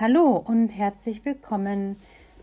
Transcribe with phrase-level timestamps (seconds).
[0.00, 1.94] Hallo und herzlich willkommen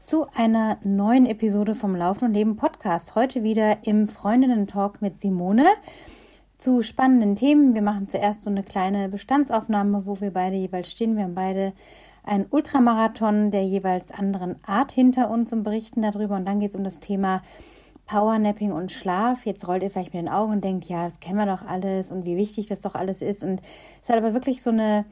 [0.06, 3.16] zu einer neuen Episode vom Laufen und Leben Podcast.
[3.16, 5.66] Heute wieder im Freundinnen-Talk mit Simone
[6.54, 7.74] zu spannenden Themen.
[7.74, 11.18] Wir machen zuerst so eine kleine Bestandsaufnahme, wo wir beide jeweils stehen.
[11.18, 11.74] Wir haben beide
[12.24, 16.38] einen Ultramarathon der jeweils anderen Art hinter uns und berichten darüber.
[16.38, 17.42] Und dann geht es um das Thema
[18.06, 19.46] Powernapping und Schlaf.
[19.46, 22.12] Jetzt rollt ihr vielleicht mit den Augen und denkt, ja, das kennen wir doch alles
[22.12, 23.44] und wie wichtig das doch alles ist.
[23.44, 23.62] Und
[24.02, 25.04] es hat aber wirklich so eine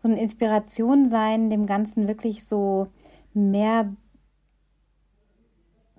[0.00, 2.88] so eine Inspiration sein, dem Ganzen wirklich so
[3.34, 3.92] mehr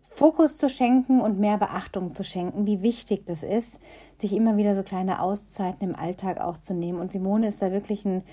[0.02, 3.80] Fokus zu schenken und mehr Beachtung zu schenken, wie wichtig das ist,
[4.18, 7.00] sich immer wieder so kleine Auszeiten im Alltag auch zu nehmen.
[7.00, 8.24] Und Simone ist da wirklich ein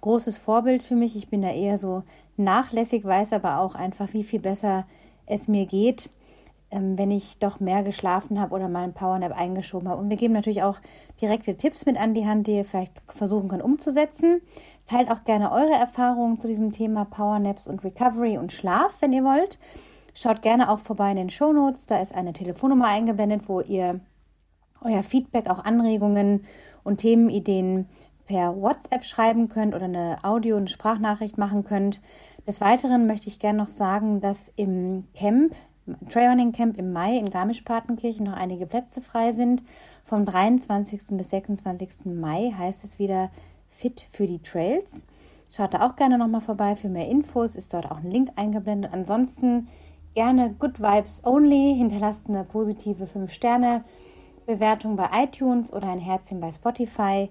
[0.00, 1.16] großes Vorbild für mich.
[1.16, 2.02] Ich bin da eher so
[2.36, 4.86] nachlässig, weiß aber auch einfach, wie viel besser
[5.26, 6.10] es mir geht,
[6.70, 10.00] ähm, wenn ich doch mehr geschlafen habe oder mal einen Powernap eingeschoben habe.
[10.02, 10.78] Und wir geben natürlich auch
[11.20, 14.40] direkte Tipps mit an die Hand, die ihr vielleicht versuchen könnt umzusetzen.
[14.90, 19.22] Teilt auch gerne eure Erfahrungen zu diesem Thema Powernaps und Recovery und Schlaf, wenn ihr
[19.22, 19.60] wollt.
[20.14, 21.86] Schaut gerne auch vorbei in den Show Notes.
[21.86, 24.00] Da ist eine Telefonnummer eingeblendet, wo ihr
[24.82, 26.44] euer Feedback, auch Anregungen
[26.82, 27.86] und Themenideen
[28.26, 32.00] per WhatsApp schreiben könnt oder eine Audio- und Sprachnachricht machen könnt.
[32.48, 35.54] Des Weiteren möchte ich gerne noch sagen, dass im Camp
[36.08, 39.62] Trailrunning Camp im Mai in Garmisch-Partenkirchen noch einige Plätze frei sind.
[40.02, 41.16] Vom 23.
[41.16, 42.06] bis 26.
[42.06, 43.30] Mai heißt es wieder
[43.70, 45.06] Fit für die Trails.
[45.50, 47.56] Schaut da auch gerne nochmal vorbei für mehr Infos.
[47.56, 48.92] Ist dort auch ein Link eingeblendet.
[48.92, 49.68] Ansonsten
[50.14, 51.74] gerne Good Vibes Only.
[51.76, 57.30] Hinterlasst eine positive 5-Sterne-Bewertung bei iTunes oder ein Herzchen bei Spotify.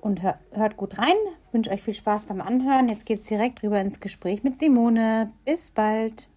[0.00, 1.16] Und hör, hört gut rein.
[1.52, 2.88] Wünsche euch viel Spaß beim Anhören.
[2.88, 5.30] Jetzt geht es direkt rüber ins Gespräch mit Simone.
[5.44, 6.29] Bis bald.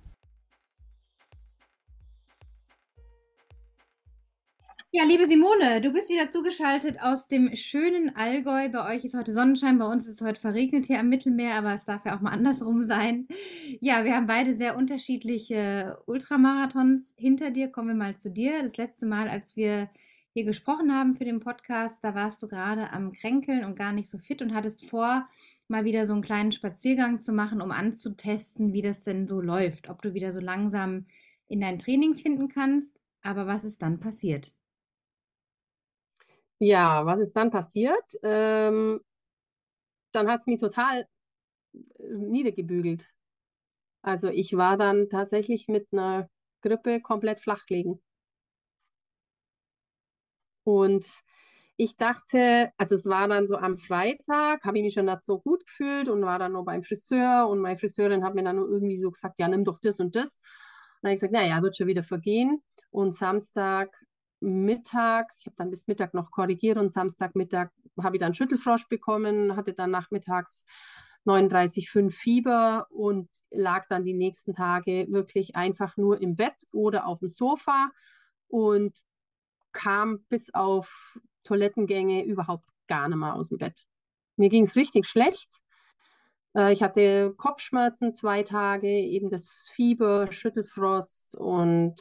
[4.96, 8.70] Ja, liebe Simone, du bist wieder zugeschaltet aus dem schönen Allgäu.
[8.70, 11.74] Bei euch ist heute Sonnenschein, bei uns ist es heute verregnet hier am Mittelmeer, aber
[11.74, 13.28] es darf ja auch mal andersrum sein.
[13.80, 17.70] Ja, wir haben beide sehr unterschiedliche Ultramarathons hinter dir.
[17.70, 18.62] Kommen wir mal zu dir.
[18.62, 19.90] Das letzte Mal, als wir
[20.32, 24.10] hier gesprochen haben für den Podcast, da warst du gerade am Kränkeln und gar nicht
[24.10, 25.28] so fit und hattest vor,
[25.68, 29.90] mal wieder so einen kleinen Spaziergang zu machen, um anzutesten, wie das denn so läuft,
[29.90, 31.08] ob du wieder so langsam
[31.48, 33.02] in dein Training finden kannst.
[33.24, 34.54] Aber was ist dann passiert?
[36.60, 38.04] Ja, was ist dann passiert?
[38.24, 39.02] Ähm,
[40.12, 41.08] dann hat es mich total
[42.00, 43.08] äh, niedergebügelt.
[44.04, 46.30] Also ich war dann tatsächlich mit einer
[46.62, 48.02] Grippe komplett flach gelegen.
[50.64, 51.06] Und
[51.78, 55.40] ich dachte, also es war dann so am Freitag, habe ich mich schon nicht so
[55.40, 58.98] gut gefühlt und war dann noch beim Friseur und meine Friseurin hat mir dann irgendwie
[59.00, 60.38] so gesagt, ja, nimm doch das und das.
[60.38, 60.42] Und
[61.04, 62.62] dann habe ich gesagt, naja, wird schon wieder vergehen.
[62.92, 63.90] Und Samstag
[64.44, 67.70] Mittag, ich habe dann bis Mittag noch korrigiert und Samstagmittag
[68.02, 70.66] habe ich dann Schüttelfrosch bekommen, hatte dann nachmittags
[71.26, 77.20] 39,5 Fieber und lag dann die nächsten Tage wirklich einfach nur im Bett oder auf
[77.20, 77.90] dem Sofa
[78.48, 78.98] und
[79.72, 83.86] kam bis auf Toilettengänge überhaupt gar nicht mehr aus dem Bett.
[84.36, 85.63] Mir ging es richtig schlecht.
[86.56, 91.96] Äh, ich hatte Kopfschmerzen zwei Tage, eben das Fieber, Schüttelfrost und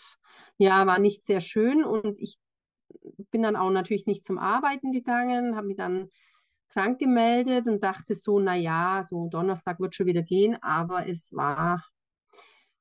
[0.58, 1.84] ja, war nicht sehr schön.
[1.84, 2.38] Und ich
[3.30, 6.10] bin dann auch natürlich nicht zum Arbeiten gegangen, habe mich dann
[6.70, 11.84] krank gemeldet und dachte so, naja, so Donnerstag wird schon wieder gehen, aber es war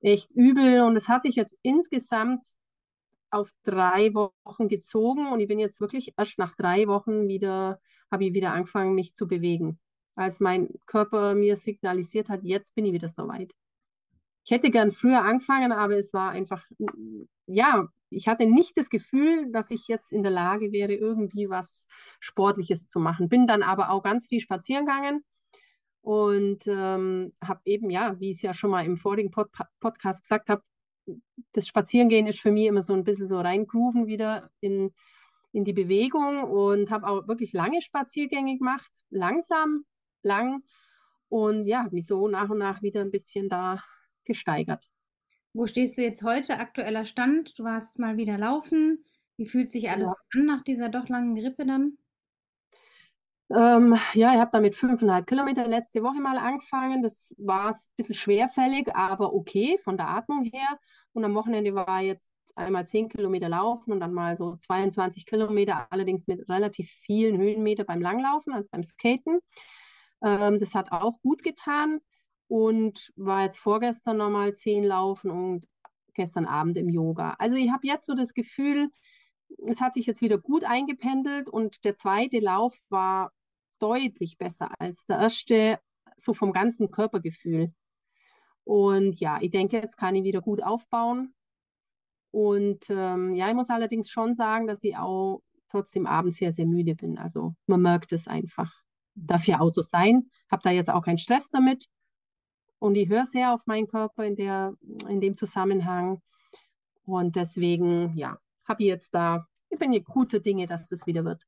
[0.01, 2.45] echt übel und es hat sich jetzt insgesamt
[3.31, 7.79] auf drei Wochen gezogen und ich bin jetzt wirklich erst nach drei Wochen wieder,
[8.11, 9.79] habe ich wieder angefangen, mich zu bewegen
[10.15, 13.51] als mein Körper mir signalisiert hat, jetzt bin ich wieder soweit.
[14.43, 16.65] Ich hätte gern früher angefangen, aber es war einfach,
[17.45, 21.87] ja, ich hatte nicht das Gefühl, dass ich jetzt in der Lage wäre, irgendwie was
[22.19, 23.29] Sportliches zu machen.
[23.29, 25.23] Bin dann aber auch ganz viel spazieren gegangen
[26.01, 29.49] und ähm, habe eben, ja, wie ich es ja schon mal im vorigen Pod
[29.79, 30.63] Podcast gesagt habe,
[31.53, 34.93] das Spazierengehen ist für mich immer so ein bisschen so reingrooven wieder in,
[35.51, 39.85] in die Bewegung und habe auch wirklich lange Spaziergänge gemacht, langsam,
[40.23, 40.63] lang
[41.29, 43.83] und ja, mich so nach und nach wieder ein bisschen da
[44.25, 44.87] gesteigert.
[45.53, 46.59] Wo stehst du jetzt heute?
[46.59, 47.57] Aktueller Stand?
[47.59, 49.03] Du warst mal wieder laufen.
[49.37, 50.39] Wie fühlt sich alles ja.
[50.39, 51.97] an nach dieser doch langen Grippe dann?
[53.49, 57.03] Ähm, ja, ich habe damit fünfeinhalb Kilometer letzte Woche mal angefangen.
[57.03, 60.79] Das war ein bisschen schwerfällig, aber okay von der Atmung her.
[61.11, 65.87] Und am Wochenende war jetzt einmal zehn Kilometer laufen und dann mal so 22 Kilometer,
[65.89, 69.39] allerdings mit relativ vielen Höhenmeter beim Langlaufen, also beim Skaten.
[70.21, 71.99] Ähm, das hat auch gut getan
[72.47, 75.67] und war jetzt vorgestern nochmal zehn laufen und
[76.13, 77.35] gestern Abend im Yoga.
[77.39, 78.89] Also ich habe jetzt so das Gefühl,
[79.67, 83.31] es hat sich jetzt wieder gut eingependelt und der zweite Lauf war
[83.79, 85.79] deutlich besser als der erste,
[86.17, 87.73] so vom ganzen Körpergefühl.
[88.63, 91.33] Und ja, ich denke, jetzt kann ich wieder gut aufbauen.
[92.31, 96.65] Und ähm, ja, ich muss allerdings schon sagen, dass ich auch trotzdem abends sehr, sehr
[96.65, 97.17] müde bin.
[97.17, 98.80] Also man merkt es einfach.
[99.15, 100.29] Darf ja auch so sein.
[100.49, 101.87] Habe da jetzt auch keinen Stress damit.
[102.79, 104.73] Und ich höre sehr auf meinen Körper in, der,
[105.07, 106.21] in dem Zusammenhang.
[107.05, 111.23] Und deswegen, ja, habe ich jetzt da, ich bin hier gute Dinge, dass das wieder
[111.25, 111.45] wird.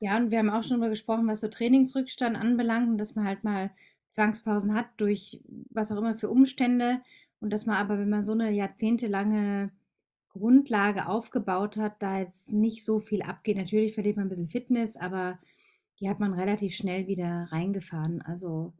[0.00, 3.26] Ja, und wir haben auch schon darüber gesprochen, was so Trainingsrückstand anbelangt und dass man
[3.26, 3.70] halt mal
[4.12, 5.40] Zwangspausen hat durch
[5.70, 7.02] was auch immer für Umstände
[7.40, 9.70] und dass man aber, wenn man so eine jahrzehntelange
[10.30, 13.56] Grundlage aufgebaut hat, da jetzt nicht so viel abgeht.
[13.56, 15.38] Natürlich verliert man ein bisschen Fitness, aber
[16.00, 18.22] die hat man relativ schnell wieder reingefahren.
[18.22, 18.72] Also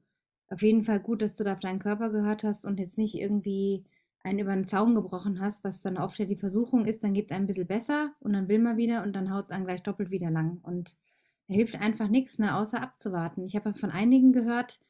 [0.49, 3.15] auf jeden Fall gut, dass du da auf deinen Körper gehört hast und jetzt nicht
[3.15, 3.85] irgendwie
[4.23, 7.27] einen über den Zaun gebrochen hast, was dann oft ja die Versuchung ist, dann geht
[7.27, 9.65] es einem ein bisschen besser und dann will man wieder und dann haut es einen
[9.65, 10.59] gleich doppelt wieder lang.
[10.63, 10.97] Und
[11.49, 13.47] da hilft einfach nichts, ne, außer abzuwarten.
[13.47, 14.81] Ich habe von einigen gehört,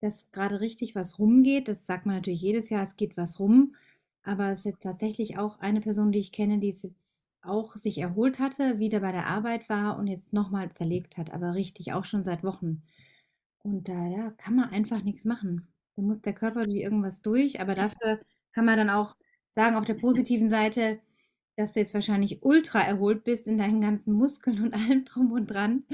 [0.00, 1.68] dass gerade richtig was rumgeht.
[1.68, 3.74] Das sagt man natürlich jedes Jahr, es geht was rum.
[4.22, 7.76] Aber es ist jetzt tatsächlich auch eine Person, die ich kenne, die es jetzt auch
[7.76, 11.92] sich erholt hatte, wieder bei der Arbeit war und jetzt nochmal zerlegt hat, aber richtig,
[11.92, 12.82] auch schon seit Wochen.
[13.62, 15.68] Und da ja, kann man einfach nichts machen.
[15.96, 18.20] Da muss der Körper durch irgendwas durch, aber dafür
[18.52, 19.16] kann man dann auch
[19.50, 21.00] sagen, auf der positiven Seite,
[21.56, 25.48] dass du jetzt wahrscheinlich ultra erholt bist in deinen ganzen Muskeln und allem drum und
[25.48, 25.84] dran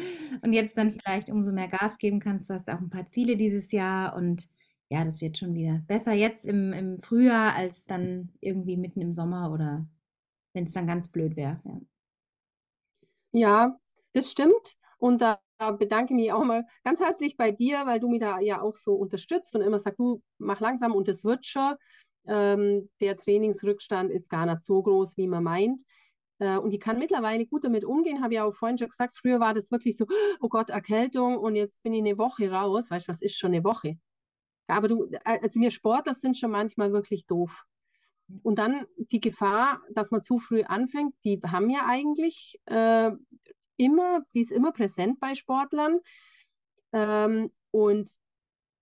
[0.43, 2.51] und jetzt dann vielleicht umso mehr Gas geben kannst.
[2.51, 4.49] Du hast auch ein paar Ziele dieses Jahr und
[4.91, 9.15] ja, das wird schon wieder besser jetzt im, im Frühjahr als dann irgendwie mitten im
[9.15, 9.87] Sommer oder
[10.55, 11.61] wenn es dann ganz blöd wäre.
[11.65, 11.81] Ja.
[13.33, 13.77] ja,
[14.13, 14.77] das stimmt.
[14.99, 15.39] Und da
[15.79, 18.75] bedanke ich mich auch mal ganz herzlich bei dir, weil du mich da ja auch
[18.75, 21.75] so unterstützt und immer sagst, du mach langsam und es wird schon.
[22.27, 25.81] Ähm, der Trainingsrückstand ist gar nicht so groß, wie man meint.
[26.39, 29.19] Äh, und ich kann mittlerweile gut damit umgehen, habe ja auch vorhin schon gesagt.
[29.19, 30.07] Früher war das wirklich so,
[30.41, 32.91] oh Gott, Erkältung und jetzt bin ich eine Woche raus.
[32.91, 33.99] Weißt du, was ist schon eine Woche?
[34.67, 37.65] Aber du, also wir Sportler sind schon manchmal wirklich doof.
[38.43, 43.11] Und dann die Gefahr, dass man zu früh anfängt, die haben ja eigentlich äh,
[43.77, 46.01] immer, die ist immer präsent bei Sportlern.
[46.93, 48.11] Ähm, und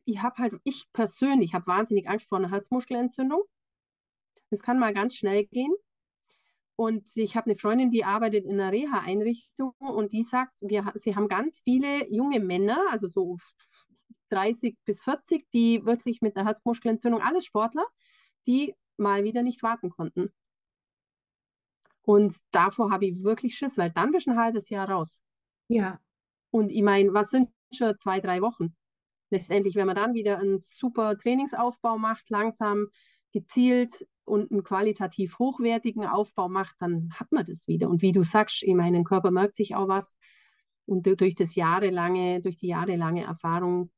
[0.04, 3.43] ich habe halt, ich persönlich habe wahnsinnig Angst vor einer Herzmuskelentzündung.
[4.50, 5.72] Das kann mal ganz schnell gehen.
[6.76, 11.14] Und ich habe eine Freundin, die arbeitet in einer Reha-Einrichtung und die sagt, wir, sie
[11.14, 13.37] haben ganz viele junge Männer, also so
[14.31, 17.87] 30 bis 40, die wirklich mit einer Herzmuskelentzündung, alles Sportler,
[18.46, 20.32] die mal wieder nicht warten konnten.
[22.02, 25.20] Und davor habe ich wirklich Schiss, weil dann bist du ein halbes Jahr raus.
[25.69, 26.00] Ja.
[26.50, 28.75] Und ich meine, was sind schon zwei, drei Wochen?
[29.32, 32.88] letztendlich, wenn man dann wieder einen super Trainingsaufbau macht, langsam,
[33.32, 37.88] gezielt und einen qualitativ hochwertigen Aufbau macht, dann hat man das wieder.
[37.88, 40.16] Und wie du sagst, ich meine, Körper merkt sich auch was.
[40.84, 43.90] Und durch das jahrelange, durch die jahrelange Erfahrung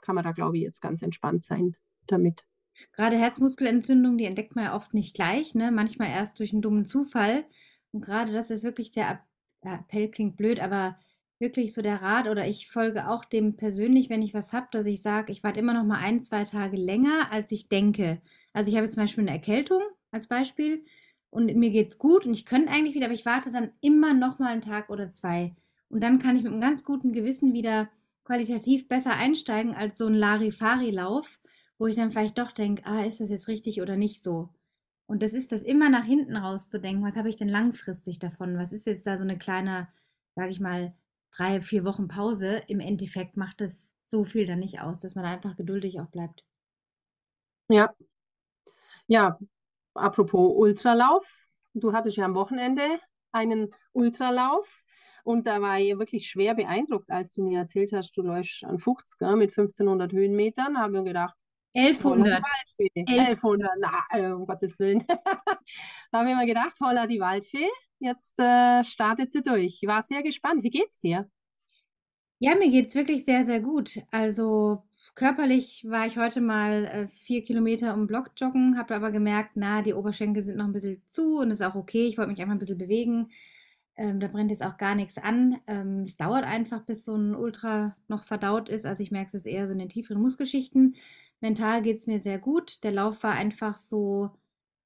[0.00, 1.74] kann man da, glaube ich, jetzt ganz entspannt sein
[2.06, 2.46] damit.
[2.92, 5.70] Gerade Herzmuskelentzündung, die entdeckt man ja oft nicht gleich, ne?
[5.70, 7.44] manchmal erst durch einen dummen Zufall.
[7.92, 9.20] Und gerade das ist wirklich der
[9.62, 10.98] Appell, klingt blöd, aber
[11.38, 14.86] wirklich so der Rat oder ich folge auch dem persönlich, wenn ich was habe, dass
[14.86, 18.20] ich sage, ich warte immer noch mal ein, zwei Tage länger, als ich denke.
[18.52, 20.84] Also ich habe jetzt zum Beispiel eine Erkältung als Beispiel
[21.30, 24.38] und mir geht's gut und ich könnte eigentlich wieder, aber ich warte dann immer noch
[24.38, 25.54] mal einen Tag oder zwei.
[25.88, 27.90] Und dann kann ich mit einem ganz guten Gewissen wieder
[28.24, 31.40] qualitativ besser einsteigen als so ein Larifari-Lauf,
[31.78, 34.50] wo ich dann vielleicht doch denke, ah, ist das jetzt richtig oder nicht so?
[35.06, 38.58] Und das ist das immer nach hinten rauszudenken, was habe ich denn langfristig davon?
[38.58, 39.88] Was ist jetzt da so eine kleine,
[40.34, 40.94] sage ich mal,
[41.36, 45.24] drei, vier Wochen Pause, im Endeffekt macht das so viel dann nicht aus, dass man
[45.24, 46.44] einfach geduldig auch bleibt.
[47.68, 47.94] Ja.
[49.08, 49.38] Ja,
[49.94, 51.26] apropos Ultralauf.
[51.74, 53.00] Du hattest ja am Wochenende
[53.32, 54.82] einen Ultralauf
[55.24, 58.78] und da war ich wirklich schwer beeindruckt, als du mir erzählt hast, du läufst an
[58.78, 60.78] 50 gell, mit 1500 Höhenmetern.
[60.78, 61.36] Haben wir gedacht,
[61.76, 62.42] 1100.
[62.96, 65.04] 1100, na, äh, um Gottes Willen.
[65.06, 65.16] da
[66.12, 67.68] haben wir mal gedacht, holla die Waldfee.
[67.98, 69.80] Jetzt äh, startet sie durch.
[69.82, 70.62] Ich war sehr gespannt.
[70.62, 71.28] Wie geht's dir?
[72.38, 74.02] Ja, mir geht's wirklich sehr, sehr gut.
[74.10, 74.82] Also
[75.14, 79.82] körperlich war ich heute mal äh, vier Kilometer um Block joggen, habe aber gemerkt, na,
[79.82, 82.06] die Oberschenkel sind noch ein bisschen zu und ist auch okay.
[82.06, 83.30] Ich wollte mich einfach ein bisschen bewegen.
[83.96, 85.58] Ähm, da brennt jetzt auch gar nichts an.
[85.66, 88.84] Ähm, es dauert einfach, bis so ein Ultra noch verdaut ist.
[88.84, 90.96] Also ich merke es eher so in den tieferen Muskelgeschichten.
[91.46, 92.82] Mental geht es mir sehr gut.
[92.82, 94.30] Der Lauf war einfach so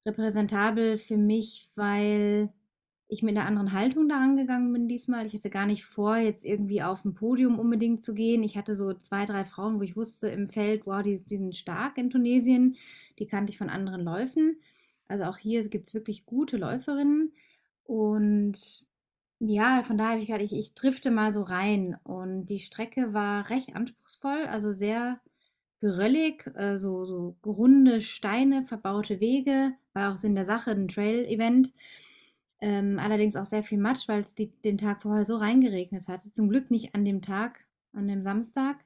[0.05, 2.53] repräsentabel für mich, weil
[3.07, 5.25] ich mit einer anderen Haltung daran gegangen bin diesmal.
[5.25, 8.43] Ich hatte gar nicht vor, jetzt irgendwie auf ein Podium unbedingt zu gehen.
[8.43, 11.55] Ich hatte so zwei, drei Frauen, wo ich wusste im Feld, wow, die, die sind
[11.55, 12.77] stark in Tunesien.
[13.17, 14.61] Die kannte ich von anderen Läufen.
[15.07, 17.33] Also auch hier gibt es wirklich gute Läuferinnen.
[17.85, 18.85] Und
[19.39, 21.97] ja, von daher habe ich gedacht, ich, ich drifte mal so rein.
[22.03, 25.19] Und die Strecke war recht anspruchsvoll, also sehr
[25.81, 31.73] geröllig, äh, so, so runde Steine, verbaute Wege, war auch Sinn der Sache, ein Trail-Event.
[32.61, 36.31] Ähm, allerdings auch sehr viel Matsch, weil es die, den Tag vorher so reingeregnet hatte.
[36.31, 38.85] Zum Glück nicht an dem Tag, an dem Samstag.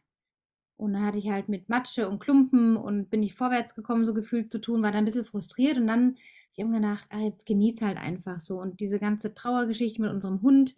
[0.78, 4.14] Und dann hatte ich halt mit Matsche und Klumpen und bin nicht vorwärts gekommen, so
[4.14, 6.18] gefühlt zu tun, war dann ein bisschen frustriert und dann habe
[6.54, 8.60] ich immer gedacht, ah, jetzt genieß halt einfach so.
[8.60, 10.76] Und diese ganze Trauergeschichte mit unserem Hund,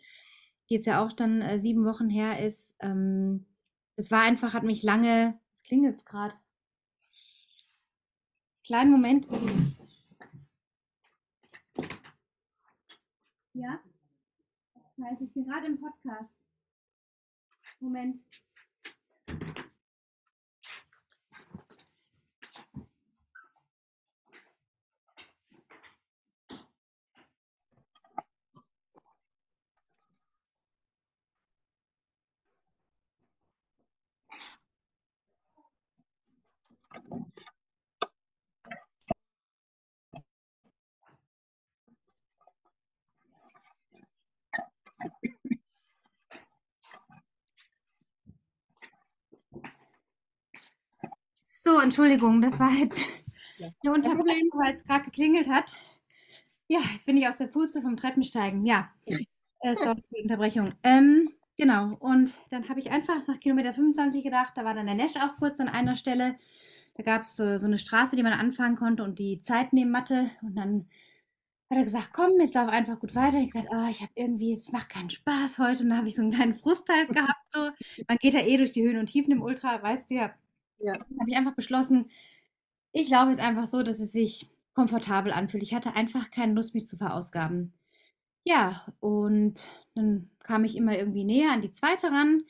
[0.70, 3.46] die jetzt ja auch dann äh, sieben Wochen her ist, ähm,
[3.96, 6.36] es war einfach, hat mich lange, es klingelt gerade.
[8.64, 9.28] Kleinen Moment.
[13.54, 13.80] Ja?
[15.20, 16.34] Ich bin gerade im Podcast.
[17.80, 18.22] Moment.
[51.68, 53.00] So, Entschuldigung, das war jetzt
[53.82, 55.74] eine Unterbrechung, weil es gerade geklingelt hat.
[56.68, 58.66] Ja, jetzt bin ich aus der Puste vom Treppensteigen.
[58.66, 60.74] Ja, äh, sorry für die Unterbrechung.
[60.84, 64.96] Ähm, genau, und dann habe ich einfach nach Kilometer 25 gedacht, da war dann der
[64.96, 66.36] Nesch auch kurz an einer Stelle.
[66.96, 70.30] Da gab es so, so eine Straße, die man anfangen konnte und die Zeitnehmmatte.
[70.42, 70.90] Und dann
[71.70, 73.38] hat er gesagt, komm, jetzt lauf einfach gut weiter.
[73.38, 75.84] Ich gesagt, oh, ich habe irgendwie, es macht keinen Spaß heute.
[75.84, 77.46] Und da habe ich so einen kleinen Frust halt gehabt.
[77.54, 77.70] So.
[78.10, 80.34] Man geht ja eh durch die Höhen und Tiefen im Ultra, weißt du ja.
[80.80, 80.94] Ja.
[80.94, 82.10] Habe ich einfach beschlossen,
[82.92, 85.64] ich laufe jetzt einfach so, dass es sich komfortabel anfühlt.
[85.64, 87.74] Ich hatte einfach keine Lust, mich zu verausgaben.
[88.44, 92.44] Ja, und dann kam ich immer irgendwie näher an die zweite ran.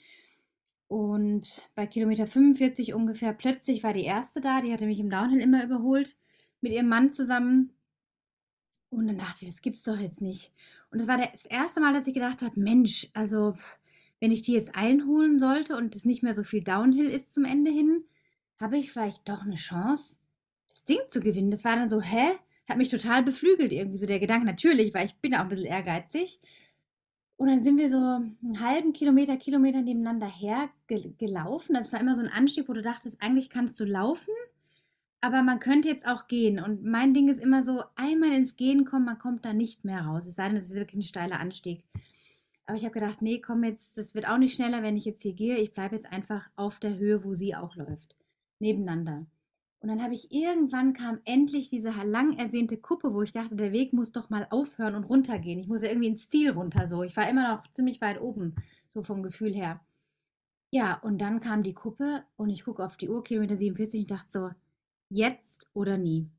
[0.87, 5.41] Und bei Kilometer 45 ungefähr plötzlich war die erste da, die hatte mich im Downhill
[5.41, 6.15] immer überholt,
[6.61, 7.73] mit ihrem Mann zusammen.
[8.89, 10.53] Und dann dachte ich, das gibt's doch jetzt nicht.
[10.91, 13.53] Und das war das erste Mal, dass ich gedacht habe, Mensch, also
[14.19, 17.43] wenn ich die jetzt einholen sollte und es nicht mehr so viel Downhill ist zum
[17.43, 18.05] Ende hin,
[18.59, 20.17] habe ich vielleicht doch eine Chance,
[20.69, 21.51] das Ding zu gewinnen.
[21.51, 22.33] Das war dann so, hä?
[22.67, 24.45] Hat mich total beflügelt irgendwie so der Gedanke.
[24.45, 26.41] Natürlich, weil ich bin auch ein bisschen ehrgeizig.
[27.37, 31.75] Und dann sind wir so einen halben Kilometer, Kilometer nebeneinander her ge gelaufen.
[31.75, 34.33] Das war immer so ein Anstieg, wo du dachtest, eigentlich kannst du laufen,
[35.21, 36.59] aber man könnte jetzt auch gehen.
[36.59, 40.01] Und mein Ding ist immer so, einmal ins Gehen kommen, man kommt da nicht mehr
[40.01, 40.25] raus.
[40.25, 41.83] Es sei denn, es ist wirklich ein steiler Anstieg.
[42.65, 45.21] Aber ich habe gedacht, nee, komm jetzt, das wird auch nicht schneller, wenn ich jetzt
[45.21, 45.57] hier gehe.
[45.57, 48.16] Ich bleibe jetzt einfach auf der Höhe, wo sie auch läuft.
[48.59, 49.25] Nebeneinander.
[49.79, 53.71] Und dann habe ich irgendwann kam endlich diese lang ersehnte Kuppe, wo ich dachte, der
[53.71, 55.59] Weg muss doch mal aufhören und runtergehen.
[55.59, 57.03] Ich muss ja irgendwie ins Ziel runter so.
[57.03, 58.55] Ich war immer noch ziemlich weit oben,
[58.89, 59.79] so vom Gefühl her.
[60.71, 64.11] Ja, und dann kam die Kuppe und ich gucke auf die Uhr, Kilometer 47, und
[64.11, 64.49] dachte so,
[65.09, 66.29] jetzt oder nie.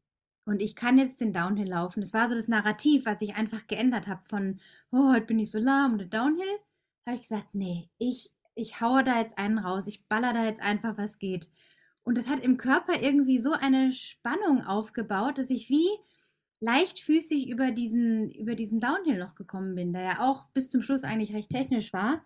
[0.44, 2.00] Und ich kann jetzt den Downhill laufen.
[2.00, 4.60] Das war so das Narrativ, was ich einfach geändert habe von,
[4.90, 6.58] oh, heute bin ich so lahm und der Downhill.
[7.06, 9.86] Habe ich gesagt, nee, ich, ich haue da jetzt einen raus.
[9.86, 11.50] Ich baller da jetzt einfach, was geht.
[12.08, 15.90] Und das hat im Körper irgendwie so eine Spannung aufgebaut, dass ich wie
[16.60, 21.04] leichtfüßig über diesen, über diesen Downhill noch gekommen bin, der ja auch bis zum Schluss
[21.04, 22.24] eigentlich recht technisch war.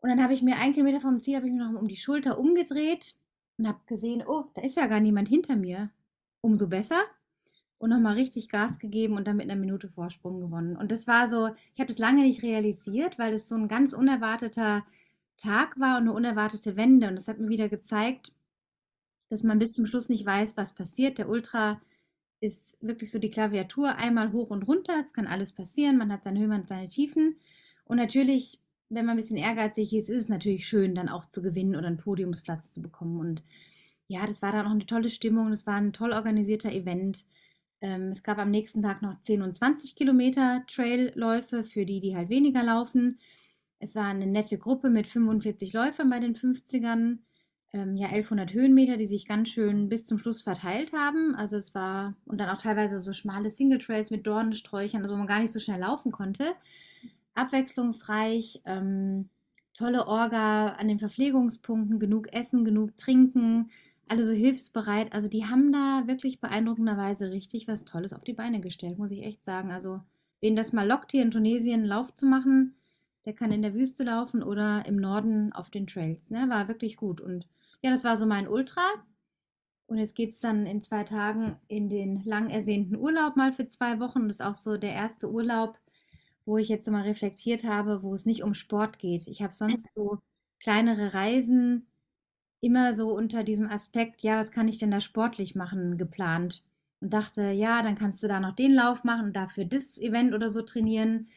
[0.00, 1.96] Und dann habe ich mir einen Kilometer vom Ziel, habe ich mir noch um die
[1.96, 3.14] Schulter umgedreht
[3.56, 5.90] und habe gesehen, oh, da ist ja gar niemand hinter mir.
[6.40, 7.00] Umso besser.
[7.78, 10.76] Und nochmal richtig Gas gegeben und dann mit einer Minute Vorsprung gewonnen.
[10.76, 13.92] Und das war so, ich habe das lange nicht realisiert, weil es so ein ganz
[13.92, 14.84] unerwarteter
[15.36, 17.06] Tag war und eine unerwartete Wende.
[17.06, 18.32] Und das hat mir wieder gezeigt,
[19.28, 21.18] dass man bis zum Schluss nicht weiß, was passiert.
[21.18, 21.80] Der Ultra
[22.40, 24.98] ist wirklich so die Klaviatur einmal hoch und runter.
[25.00, 25.98] Es kann alles passieren.
[25.98, 27.36] Man hat seine Höhen und seine Tiefen.
[27.84, 31.42] Und natürlich, wenn man ein bisschen ehrgeizig ist, ist es natürlich schön, dann auch zu
[31.42, 33.18] gewinnen oder einen Podiumsplatz zu bekommen.
[33.18, 33.42] Und
[34.06, 35.50] ja, das war dann auch eine tolle Stimmung.
[35.50, 37.26] Das war ein toll organisierter Event.
[37.80, 42.16] Ähm, es gab am nächsten Tag noch 10 und 20 Kilometer Trailläufe für die, die
[42.16, 43.18] halt weniger laufen.
[43.80, 47.18] Es war eine nette Gruppe mit 45 Läufern bei den 50ern
[47.72, 51.34] ähm, ja 1100 Höhenmeter, die sich ganz schön bis zum Schluss verteilt haben.
[51.34, 55.18] Also es war und dann auch teilweise so schmale Single Trails mit Dornensträuchern, also wo
[55.18, 56.54] man gar nicht so schnell laufen konnte.
[57.34, 59.28] Abwechslungsreich, ähm,
[59.74, 63.70] tolle Orga an den Verpflegungspunkten, genug Essen, genug Trinken,
[64.08, 65.12] alle so hilfsbereit.
[65.12, 69.22] Also die haben da wirklich beeindruckenderweise richtig was Tolles auf die Beine gestellt, muss ich
[69.22, 69.70] echt sagen.
[69.70, 70.00] Also
[70.40, 72.74] wen das mal lockt, hier in Tunesien einen Lauf zu machen,
[73.24, 76.30] der kann in der Wüste laufen oder im Norden auf den Trails.
[76.30, 76.48] Ne?
[76.48, 77.46] War wirklich gut und
[77.82, 78.82] ja, das war so mein Ultra.
[79.86, 83.68] Und jetzt geht es dann in zwei Tagen in den lang ersehnten Urlaub mal für
[83.68, 84.28] zwei Wochen.
[84.28, 85.78] Das ist auch so der erste Urlaub,
[86.44, 89.26] wo ich jetzt so mal reflektiert habe, wo es nicht um Sport geht.
[89.28, 90.18] Ich habe sonst so
[90.60, 91.86] kleinere Reisen
[92.60, 96.64] immer so unter diesem Aspekt, ja, was kann ich denn da sportlich machen, geplant.
[97.00, 100.34] Und dachte, ja, dann kannst du da noch den Lauf machen und dafür das Event
[100.34, 101.28] oder so trainieren.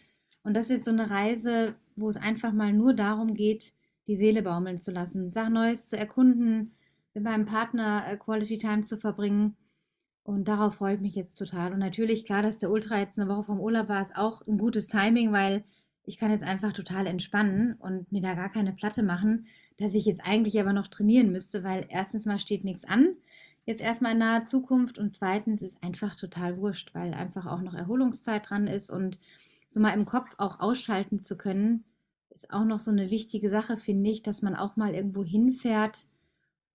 [0.43, 3.73] Und das ist so eine Reise, wo es einfach mal nur darum geht,
[4.11, 6.73] die Seele baumeln zu lassen, Sachen Neues zu erkunden,
[7.13, 9.55] mit meinem Partner äh, Quality Time zu verbringen.
[10.23, 11.71] Und darauf freue ich mich jetzt total.
[11.71, 14.57] Und natürlich, klar, dass der Ultra jetzt eine Woche vom Urlaub war, ist auch ein
[14.57, 15.63] gutes Timing, weil
[16.03, 20.03] ich kann jetzt einfach total entspannen und mir da gar keine Platte machen, dass ich
[20.03, 23.15] jetzt eigentlich aber noch trainieren müsste, weil erstens mal steht nichts an,
[23.65, 27.75] jetzt erstmal in naher Zukunft und zweitens ist einfach total wurscht, weil einfach auch noch
[27.75, 29.19] Erholungszeit dran ist und
[29.69, 31.85] so mal im Kopf auch ausschalten zu können,
[32.43, 36.05] ist auch noch so eine wichtige Sache, finde ich, dass man auch mal irgendwo hinfährt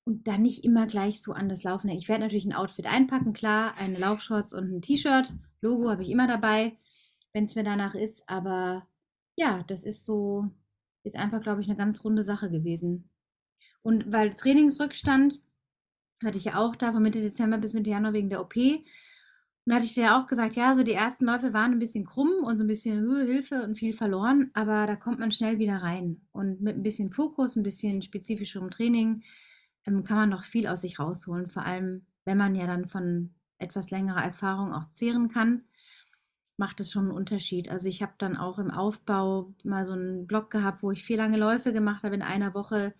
[0.04, 1.90] und dann nicht immer gleich so an das Laufen.
[1.90, 6.10] Ich werde natürlich ein Outfit einpacken, klar, eine Laufshorts und ein T-Shirt, Logo habe ich
[6.10, 6.76] immer dabei,
[7.32, 8.86] wenn es mir danach ist, aber
[9.34, 10.48] ja, das ist so,
[11.02, 13.10] ist einfach, glaube ich, eine ganz runde Sache gewesen.
[13.82, 15.40] Und weil Trainingsrückstand
[16.24, 18.54] hatte ich ja auch da von Mitte Dezember bis Mitte Januar wegen der OP.
[19.66, 22.04] Und hatte ich dir ja auch gesagt, ja, so die ersten Läufe waren ein bisschen
[22.04, 25.58] krumm und so ein bisschen Höhe, Hilfe und viel verloren, aber da kommt man schnell
[25.58, 26.20] wieder rein.
[26.32, 29.24] Und mit ein bisschen Fokus, ein bisschen spezifischerem Training
[29.84, 31.48] ähm, kann man noch viel aus sich rausholen.
[31.48, 35.62] Vor allem, wenn man ja dann von etwas längerer Erfahrung auch zehren kann
[36.56, 37.70] macht es schon einen Unterschied.
[37.70, 41.18] Also ich habe dann auch im Aufbau mal so einen Block gehabt, wo ich vier
[41.18, 42.94] lange Läufe gemacht habe in einer Woche,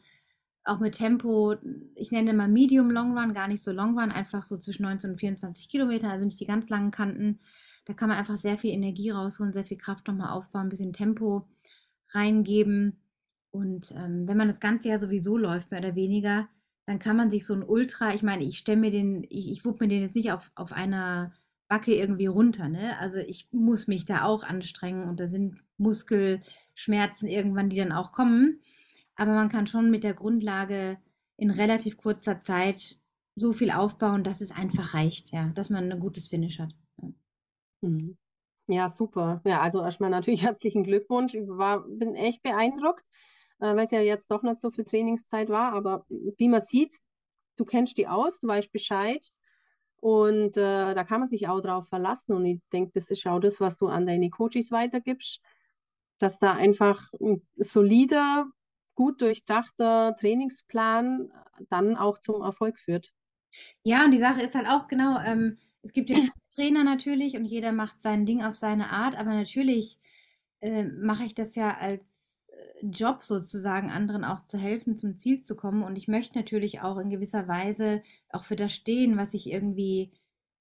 [0.66, 1.54] auch mit Tempo,
[1.94, 5.11] ich nenne mal Medium Long Run, gar nicht so Long Run, einfach so zwischen 19
[5.11, 7.40] und 24 Kilometern, also nicht die ganz langen Kanten.
[7.87, 10.92] Da kann man einfach sehr viel Energie rausholen, sehr viel Kraft nochmal aufbauen, ein bisschen
[10.92, 11.46] Tempo
[12.11, 13.00] reingeben.
[13.50, 16.49] Und ähm, wenn man das ganze Jahr sowieso läuft, mehr oder weniger,
[16.85, 19.64] dann kann man sich so ein Ultra, ich meine, ich stelle mir den, ich, ich
[19.64, 21.32] wupp mir den jetzt nicht auf, auf einer
[21.68, 22.68] Backe irgendwie runter.
[22.68, 22.99] Ne?
[22.99, 28.12] Also ich muss mich da auch anstrengen und da sind Muskelschmerzen irgendwann, die dann auch
[28.12, 28.61] kommen.
[29.16, 30.99] Aber man kann schon mit der Grundlage
[31.37, 32.99] in relativ kurzer Zeit
[33.35, 36.73] so viel aufbauen, dass es einfach reicht, ja, dass man ein gutes Finish hat.
[38.69, 38.88] Ja, mhm.
[38.88, 39.43] super.
[39.45, 41.34] Ja, also erstmal natürlich herzlichen Glückwunsch.
[41.34, 43.04] Ich war, bin echt beeindruckt,
[43.60, 45.73] äh, weil es ja jetzt doch nicht so viel Trainingszeit war.
[45.73, 46.97] Aber wie man sieht,
[47.56, 49.23] du kennst die aus, du weißt Bescheid.
[50.00, 52.32] Und äh, da kann man sich auch drauf verlassen.
[52.32, 55.40] Und ich denke, das ist auch das, was du an deine Coaches weitergibst,
[56.19, 58.47] dass da einfach ein solider,
[58.97, 61.30] gut durchdachter Trainingsplan
[61.71, 63.13] dann auch zum Erfolg führt.
[63.85, 66.17] Ja, und die Sache ist halt auch genau, ähm, es gibt ja
[66.56, 70.00] Trainer natürlich und jeder macht sein Ding auf seine Art, aber natürlich
[70.61, 72.26] äh, mache ich das ja als
[72.82, 75.82] Job sozusagen, anderen auch zu helfen, zum Ziel zu kommen.
[75.82, 80.13] Und ich möchte natürlich auch in gewisser Weise auch für das stehen, was ich irgendwie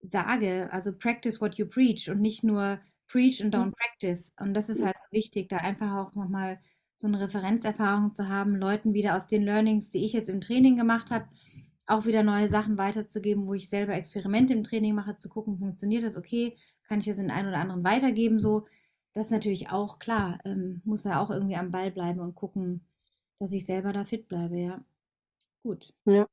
[0.02, 0.70] sage.
[0.72, 4.34] Also practice what you preach und nicht nur preach and don't practice.
[4.40, 6.60] Und das ist halt so wichtig, da einfach auch nochmal
[6.96, 10.78] so eine Referenzerfahrung zu haben, Leuten wieder aus den Learnings, die ich jetzt im Training
[10.78, 11.28] gemacht habe,
[11.88, 16.04] auch wieder neue Sachen weiterzugeben, wo ich selber Experimente im Training mache, zu gucken, funktioniert
[16.04, 16.56] das okay,
[16.88, 18.66] kann ich das in einen oder anderen weitergeben, so
[19.16, 22.86] das ist natürlich auch klar, ähm, muss er auch irgendwie am Ball bleiben und gucken,
[23.40, 24.84] dass ich selber da fit bleibe, ja.
[25.64, 25.94] Gut.
[26.06, 26.28] Ja.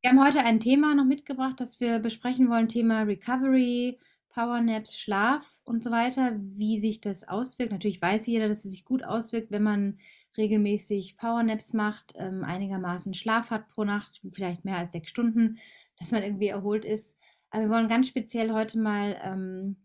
[0.00, 3.98] Wir haben heute ein Thema noch mitgebracht, das wir besprechen wollen, Thema Recovery,
[4.36, 7.72] Powernaps, Schlaf und so weiter, wie sich das auswirkt.
[7.72, 9.98] Natürlich weiß jeder, dass es sich gut auswirkt, wenn man
[10.36, 15.58] regelmäßig Powernaps macht, ähm, einigermaßen Schlaf hat pro Nacht, vielleicht mehr als sechs Stunden,
[15.98, 17.18] dass man irgendwie erholt ist.
[17.50, 19.76] Aber wir wollen ganz speziell heute mal ähm,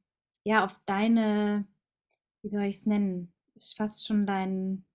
[0.44, 1.66] ja auf deine
[2.42, 3.34] wie soll ich es nennen?
[3.56, 4.86] Ist fast schon dein,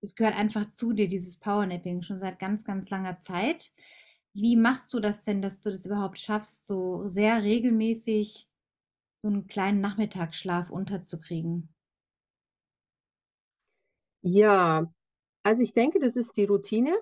[0.00, 3.72] es gehört einfach zu dir, dieses Powernapping, schon seit ganz, ganz langer Zeit.
[4.34, 8.48] Wie machst du das denn, dass du das überhaupt schaffst, so sehr regelmäßig
[9.26, 11.68] so einen kleinen Nachmittagsschlaf unterzukriegen?
[14.22, 14.92] Ja,
[15.42, 16.96] also ich denke, das ist die Routine.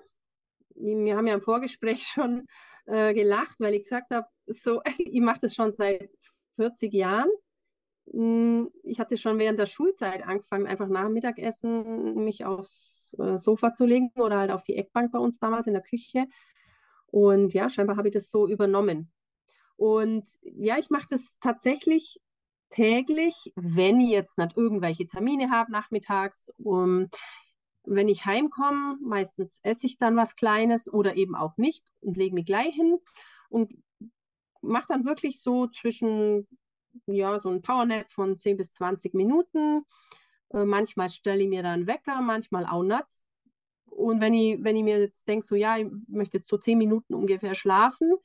[0.75, 2.47] Wir haben ja im Vorgespräch schon
[2.87, 6.09] äh, gelacht, weil ich gesagt habe, so, ich mache das schon seit
[6.55, 7.29] 40 Jahren
[8.11, 13.37] hm, ich hatte schon während der Schulzeit angefangen, einfach nach dem Mittagessen mich aufs äh,
[13.37, 16.27] Sofa zu legen oder halt auf die Eckbank bei uns damals in der Küche.
[17.07, 19.11] Und ja, scheinbar habe ich das so übernommen.
[19.77, 22.21] Und ja, ich mache das tatsächlich
[22.69, 26.51] täglich, wenn ich jetzt nicht irgendwelche Termine habe nachmittags.
[26.57, 27.09] Um,
[27.83, 32.33] wenn ich heimkomme, meistens esse ich dann was Kleines oder eben auch nicht und lege
[32.33, 32.97] mich gleich hin
[33.49, 33.73] und
[34.61, 36.47] mache dann wirklich so zwischen
[37.05, 39.85] ja, so ein Powernap von 10 bis 20 Minuten.
[40.51, 43.23] Äh, manchmal stelle ich mir dann Wecker, manchmal auch nicht.
[43.85, 46.77] Und wenn ich, wenn ich mir jetzt denke, so ja, ich möchte jetzt so 10
[46.77, 48.15] Minuten ungefähr schlafen,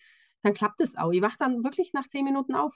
[0.43, 1.13] dann klappt es auch.
[1.13, 2.75] Ich wache dann wirklich nach 10 Minuten auf.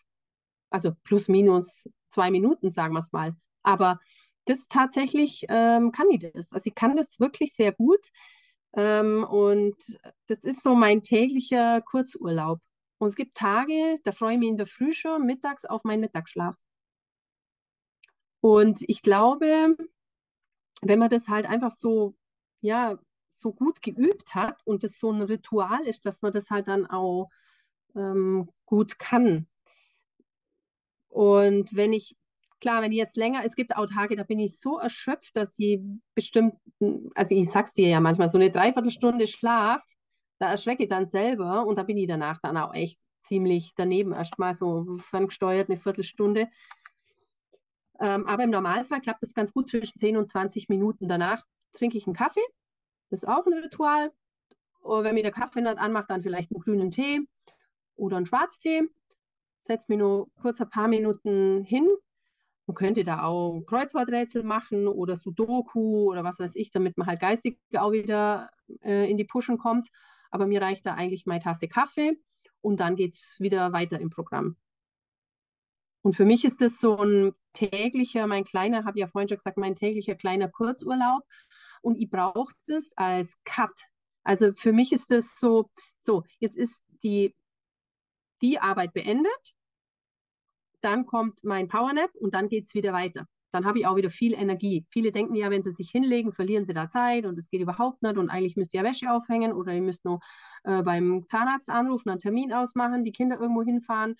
[0.70, 3.37] Also plus minus zwei Minuten, sagen wir es mal.
[3.62, 4.00] Aber
[4.46, 6.53] das tatsächlich ähm, kann ich das.
[6.53, 8.11] Also ich kann das wirklich sehr gut.
[8.74, 9.77] Ähm, und
[10.27, 12.61] das ist so mein täglicher Kurzurlaub.
[12.98, 16.00] Und es gibt Tage, da freue ich mich in der Früh schon mittags auf meinen
[16.00, 16.57] Mittagsschlaf.
[18.40, 19.77] Und ich glaube,
[20.83, 22.14] wenn man das halt einfach so,
[22.61, 22.98] ja,
[23.29, 26.87] so gut geübt hat und das so ein Ritual ist, dass man das halt dann
[26.87, 27.31] auch
[27.96, 29.46] ähm, gut kann.
[31.09, 32.16] Und wenn ich,
[32.61, 35.59] klar, wenn ich jetzt länger, es gibt auch Tage, da bin ich so erschöpft, dass
[35.59, 35.80] ich
[36.14, 36.54] bestimmt,
[37.14, 39.83] also ich sag's dir ja manchmal, so eine Dreiviertelstunde Schlaf,
[40.38, 44.12] da erschrecke ich dann selber und da bin ich danach dann auch echt ziemlich daneben,
[44.12, 46.48] erstmal so ferngesteuert eine Viertelstunde.
[48.00, 51.09] Ähm, aber im Normalfall klappt das ganz gut zwischen 10 und 20 Minuten.
[51.09, 52.44] Danach trinke ich einen Kaffee,
[53.11, 54.12] das ist auch ein Ritual.
[54.80, 57.26] Und wenn mir der Kaffee nicht anmacht, dann vielleicht einen grünen Tee
[57.96, 58.83] oder einen Schwarztee.
[59.62, 61.88] Setze mich nur kurz ein paar Minuten hin.
[62.66, 67.20] Man könnte da auch Kreuzworträtsel machen oder Sudoku oder was weiß ich, damit man halt
[67.20, 68.50] geistig auch wieder
[68.83, 69.88] äh, in die Pushen kommt.
[70.30, 72.18] Aber mir reicht da eigentlich meine Tasse Kaffee
[72.61, 74.57] und dann geht es wieder weiter im Programm.
[76.02, 79.57] Und für mich ist das so ein täglicher, mein kleiner, habe ja vorhin schon gesagt,
[79.57, 81.22] mein täglicher kleiner Kurzurlaub.
[81.80, 83.70] Und ich brauche das als Cut.
[84.22, 87.35] Also für mich ist das so, so, jetzt ist die,
[88.44, 89.54] die Arbeit beendet,
[90.83, 93.26] dann kommt mein Powernap und dann geht es wieder weiter.
[93.52, 94.85] Dann habe ich auch wieder viel Energie.
[94.90, 98.02] Viele denken ja, wenn sie sich hinlegen, verlieren sie da Zeit und es geht überhaupt
[98.02, 100.20] nicht und eigentlich müsst ihr ja Wäsche aufhängen oder ihr müsst nur
[100.64, 104.16] äh, beim Zahnarzt anrufen, einen Termin ausmachen, die Kinder irgendwo hinfahren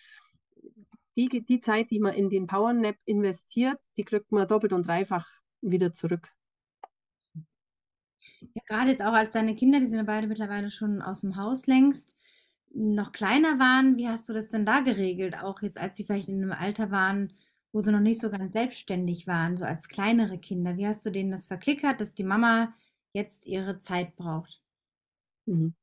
[1.16, 5.26] die, die Zeit, die man in den Powernap investiert, die kriegt man doppelt und dreifach
[5.60, 6.28] wieder zurück.
[8.40, 11.37] Ja, gerade jetzt auch als deine Kinder, die sind ja beide mittlerweile schon aus dem
[11.37, 12.16] Haus längst,
[12.74, 15.37] noch kleiner waren, wie hast du das denn da geregelt?
[15.42, 17.32] Auch jetzt, als sie vielleicht in einem Alter waren,
[17.72, 20.76] wo sie noch nicht so ganz selbstständig waren, so als kleinere Kinder.
[20.76, 22.74] Wie hast du denen das verklickert, dass die Mama
[23.12, 24.60] jetzt ihre Zeit braucht?
[25.46, 25.74] Mhm.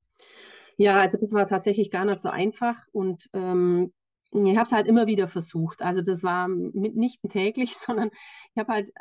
[0.77, 3.93] Ja, also das war tatsächlich gar nicht so einfach und ähm,
[4.31, 5.81] ich habe es halt immer wieder versucht.
[5.81, 8.09] Also das war nicht täglich, sondern
[8.53, 8.93] ich habe halt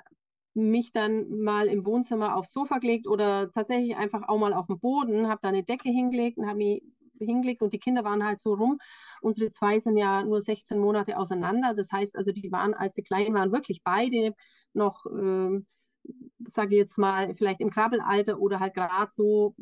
[0.54, 4.80] mich dann mal im Wohnzimmer aufs Sofa gelegt oder tatsächlich einfach auch mal auf dem
[4.80, 6.82] Boden, habe da eine Decke hingelegt und habe mich
[7.24, 8.78] hingelegt und die Kinder waren halt so rum.
[9.20, 11.74] Unsere zwei sind ja nur 16 Monate auseinander.
[11.74, 14.34] Das heißt also, die waren, als sie klein waren, wirklich beide
[14.72, 15.60] noch, äh,
[16.46, 19.54] sage ich jetzt mal, vielleicht im Krabbelalter oder halt gerade so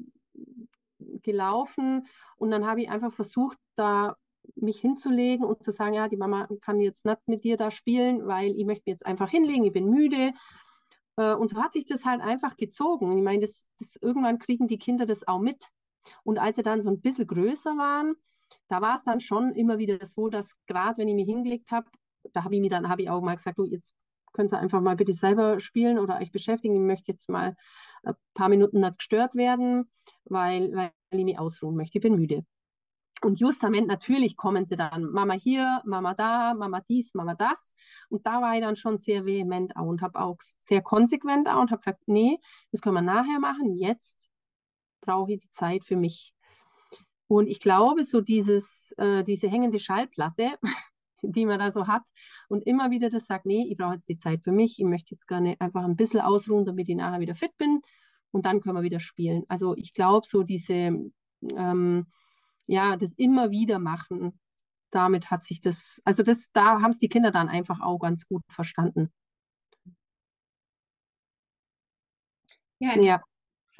[1.23, 2.07] gelaufen.
[2.37, 4.17] Und dann habe ich einfach versucht, da
[4.57, 8.27] mich hinzulegen und zu sagen, ja, die Mama kann jetzt nicht mit dir da spielen,
[8.27, 10.33] weil ich möchte mich jetzt einfach hinlegen, ich bin müde.
[11.17, 13.17] Äh, und so hat sich das halt einfach gezogen.
[13.17, 15.63] Ich meine, das, das, irgendwann kriegen die Kinder das auch mit.
[16.25, 18.15] Und als sie dann so ein bisschen größer waren,
[18.69, 21.89] da war es dann schon immer wieder so, dass gerade wenn ich mich hingelegt habe,
[22.33, 23.95] da habe ich mir dann, habe ich auch mal gesagt, du, jetzt
[24.33, 26.75] können Sie einfach mal bitte selber spielen oder euch beschäftigen.
[26.75, 27.57] Ich möchte jetzt mal
[28.05, 29.91] ein paar Minuten nicht gestört werden,
[30.25, 31.99] weil, weil ich mich ausruhen möchte.
[31.99, 32.45] Ich bin müde.
[33.21, 37.75] Und justament natürlich kommen sie dann, Mama hier, Mama da, Mama dies, Mama das.
[38.11, 41.61] Und da war ich dann schon sehr vehement auch und habe auch sehr konsequent auch
[41.61, 42.39] und habe gesagt, nee,
[42.71, 43.75] das können wir nachher machen.
[43.75, 44.15] Jetzt
[45.09, 46.35] brauche ich die Zeit für mich.
[47.29, 50.59] Und ich glaube, so dieses, äh, diese hängende Schallplatte,
[51.23, 52.03] die man da so hat
[52.49, 55.15] und immer wieder das sagt, nee, ich brauche jetzt die Zeit für mich, ich möchte
[55.15, 57.81] jetzt gerne einfach ein bisschen ausruhen, damit ich nachher wieder fit bin
[58.31, 59.45] und dann können wir wieder spielen.
[59.49, 61.11] Also ich glaube, so diese
[61.57, 62.07] ähm,
[62.67, 64.39] ja, das immer wieder machen,
[64.91, 68.27] damit hat sich das, also das, da haben es die Kinder dann einfach auch ganz
[68.27, 69.11] gut verstanden.
[72.79, 73.21] Ja, ja.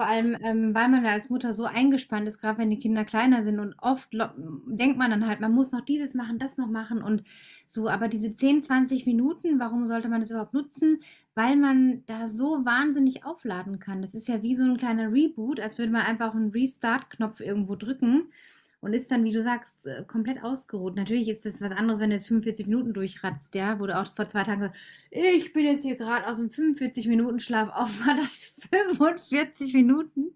[0.01, 3.05] Vor allem, ähm, weil man da als Mutter so eingespannt ist, gerade wenn die Kinder
[3.05, 6.69] kleiner sind und oft denkt man dann halt, man muss noch dieses machen, das noch
[6.69, 7.25] machen und
[7.67, 11.01] so, aber diese 10, 20 Minuten, warum sollte man das überhaupt nutzen?
[11.35, 14.01] Weil man da so wahnsinnig aufladen kann.
[14.01, 17.75] Das ist ja wie so ein kleiner Reboot, als würde man einfach einen Restart-Knopf irgendwo
[17.75, 18.29] drücken
[18.81, 20.97] und ist dann, wie du sagst, äh, komplett ausgeruht.
[20.97, 24.07] Natürlich ist das was anderes, wenn du jetzt 45 Minuten durchratzt, ja, wo du auch
[24.15, 28.55] vor zwei Tagen sagst, ich bin jetzt hier gerade aus dem 45-Minuten-Schlaf auf, war das
[28.71, 30.31] 45 Minuten?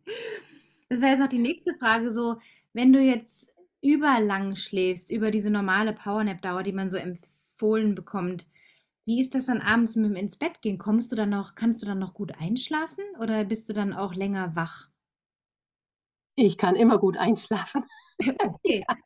[0.88, 2.36] Das wäre jetzt noch die nächste Frage, so,
[2.72, 8.46] wenn du jetzt überlang schläfst, über diese normale Powernap-Dauer, die man so empfohlen bekommt,
[9.04, 10.78] wie ist das dann abends mit dem ins Bett gehen?
[10.78, 14.14] Kommst du dann noch, kannst du dann noch gut einschlafen oder bist du dann auch
[14.14, 14.90] länger wach?
[16.36, 17.84] Ich kann immer gut einschlafen.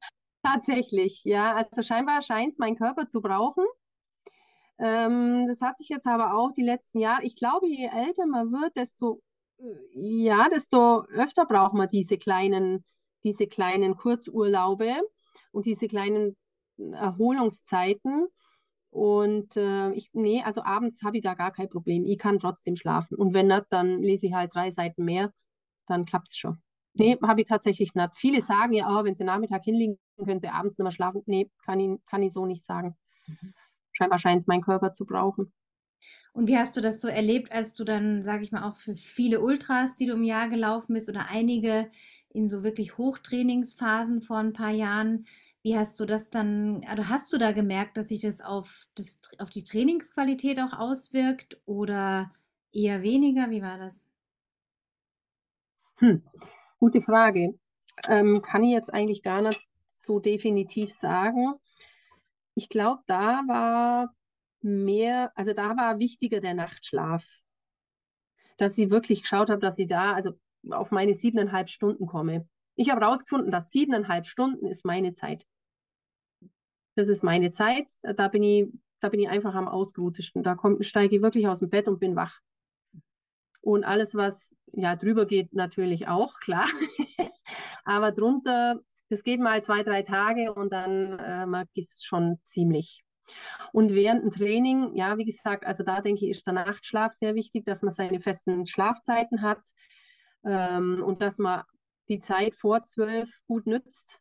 [0.42, 1.54] Tatsächlich, ja.
[1.54, 3.64] Also scheinbar scheint es mein Körper zu brauchen.
[4.78, 8.52] Ähm, das hat sich jetzt aber auch die letzten Jahre, ich glaube, je älter man
[8.52, 9.22] wird, desto,
[9.94, 12.84] ja, desto öfter braucht man diese kleinen,
[13.24, 14.92] diese kleinen Kurzurlaube
[15.52, 16.36] und diese kleinen
[16.78, 18.26] Erholungszeiten.
[18.90, 22.06] Und äh, ich, nee, also abends habe ich da gar kein Problem.
[22.06, 23.16] Ich kann trotzdem schlafen.
[23.16, 25.32] Und wenn nicht, dann lese ich halt drei Seiten mehr,
[25.86, 26.62] dann klappt es schon.
[26.98, 28.10] Nee, habe ich tatsächlich nicht.
[28.16, 31.22] Viele sagen ja, oh, wenn sie Nachmittag hinlegen, können sie abends nicht mehr schlafen.
[31.26, 32.96] Nee, kann ich, kann ich so nicht sagen.
[33.26, 33.54] Mhm.
[33.92, 35.52] Scheinbar scheint es mein Körper zu brauchen.
[36.32, 38.94] Und wie hast du das so erlebt, als du dann, sage ich mal, auch für
[38.94, 41.90] viele Ultras, die du im Jahr gelaufen bist oder einige
[42.28, 45.26] in so wirklich Hochtrainingsphasen vor ein paar Jahren,
[45.62, 49.18] wie hast du das dann, also hast du da gemerkt, dass sich das auf, das,
[49.38, 52.30] auf die Trainingsqualität auch auswirkt oder
[52.70, 53.50] eher weniger?
[53.50, 54.06] Wie war das?
[55.96, 56.22] Hm,
[56.78, 57.58] gute Frage.
[58.08, 59.60] Ähm, kann ich jetzt eigentlich gar nicht
[59.90, 61.54] so definitiv sagen.
[62.54, 64.14] Ich glaube, da war
[64.62, 67.24] mehr, also da war wichtiger der Nachtschlaf.
[68.56, 70.32] Dass ich wirklich geschaut habe, dass ich da, also
[70.70, 72.48] auf meine siebeneinhalb Stunden komme.
[72.74, 75.46] Ich habe herausgefunden, dass siebeneinhalb Stunden ist meine Zeit.
[76.94, 77.86] Das ist meine Zeit.
[78.02, 78.66] Da bin ich,
[79.00, 80.42] da bin ich einfach am ausgeruhtesten.
[80.42, 82.40] Da steige ich wirklich aus dem Bett und bin wach.
[83.66, 86.68] Und alles, was ja drüber geht, natürlich auch, klar.
[87.84, 92.38] Aber drunter, das geht mal zwei, drei Tage und dann äh, mag ich es schon
[92.44, 93.02] ziemlich.
[93.72, 97.34] Und während dem Training, ja, wie gesagt, also da denke ich, ist der Nachtschlaf sehr
[97.34, 99.62] wichtig, dass man seine festen Schlafzeiten hat
[100.44, 101.64] ähm, und dass man
[102.08, 104.20] die Zeit vor zwölf gut nützt.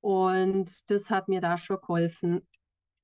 [0.00, 2.46] Und das hat mir da schon geholfen.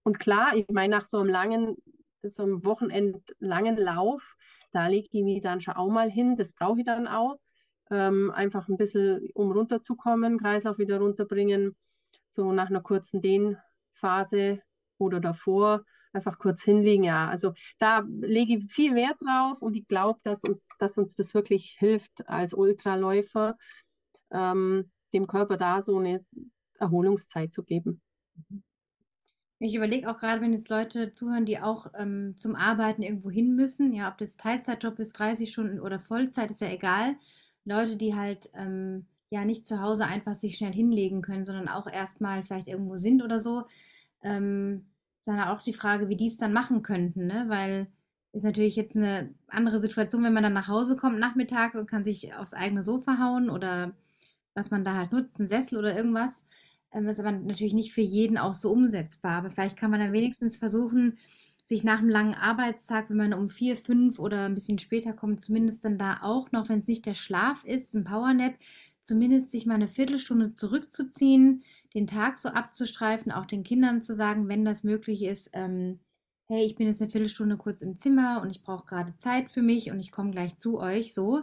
[0.02, 1.76] Und klar, ich meine, nach so einem langen,
[2.20, 4.36] so einem wochenendlangen Lauf,
[4.74, 6.36] da lege ich mich dann schon auch mal hin.
[6.36, 7.38] Das brauche ich dann auch.
[7.90, 11.76] Ähm, einfach ein bisschen, um runterzukommen, Kreislauf wieder runterbringen.
[12.30, 14.60] So nach einer kurzen Dehnphase
[14.98, 17.04] oder davor einfach kurz hinlegen.
[17.04, 21.14] Ja, also da lege ich viel Wert drauf und ich glaube, dass uns, dass uns
[21.16, 23.56] das wirklich hilft als Ultraläufer,
[24.30, 26.24] ähm, dem Körper da so eine
[26.78, 28.00] Erholungszeit zu geben.
[29.58, 33.54] Ich überlege auch gerade, wenn jetzt Leute zuhören, die auch ähm, zum Arbeiten irgendwo hin
[33.54, 37.16] müssen, ja, ob das Teilzeitjob ist, 30 Stunden oder Vollzeit, ist ja egal.
[37.64, 41.86] Leute, die halt ähm, ja nicht zu Hause einfach sich schnell hinlegen können, sondern auch
[41.86, 43.64] erstmal vielleicht irgendwo sind oder so.
[44.22, 44.86] Ähm,
[45.18, 47.46] ist dann auch die Frage, wie die es dann machen könnten, ne?
[47.48, 47.86] Weil
[48.32, 52.04] ist natürlich jetzt eine andere Situation, wenn man dann nach Hause kommt nachmittags und kann
[52.04, 53.92] sich aufs eigene Sofa hauen oder
[54.54, 56.46] was man da halt nutzt, ein Sessel oder irgendwas.
[56.94, 59.38] Ähm, ist aber natürlich nicht für jeden auch so umsetzbar.
[59.38, 61.18] Aber vielleicht kann man dann wenigstens versuchen,
[61.64, 65.40] sich nach einem langen Arbeitstag, wenn man um vier, fünf oder ein bisschen später kommt,
[65.40, 68.54] zumindest dann da auch noch, wenn es nicht der Schlaf ist, ein Powernap,
[69.04, 74.48] zumindest sich mal eine Viertelstunde zurückzuziehen, den Tag so abzustreifen, auch den Kindern zu sagen,
[74.48, 76.00] wenn das möglich ist, ähm,
[76.48, 79.62] hey, ich bin jetzt eine Viertelstunde kurz im Zimmer und ich brauche gerade Zeit für
[79.62, 81.42] mich und ich komme gleich zu euch, so.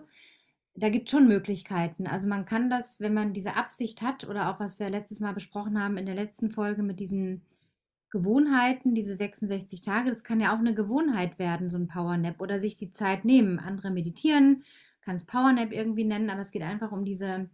[0.81, 2.07] Da gibt es schon Möglichkeiten.
[2.07, 5.31] Also man kann das, wenn man diese Absicht hat oder auch was wir letztes Mal
[5.31, 7.43] besprochen haben in der letzten Folge mit diesen
[8.09, 12.59] Gewohnheiten, diese 66 Tage, das kann ja auch eine Gewohnheit werden, so ein Powernap oder
[12.59, 13.59] sich die Zeit nehmen.
[13.59, 14.63] Andere meditieren,
[15.01, 17.47] kann es Powernap irgendwie nennen, aber es geht einfach um diese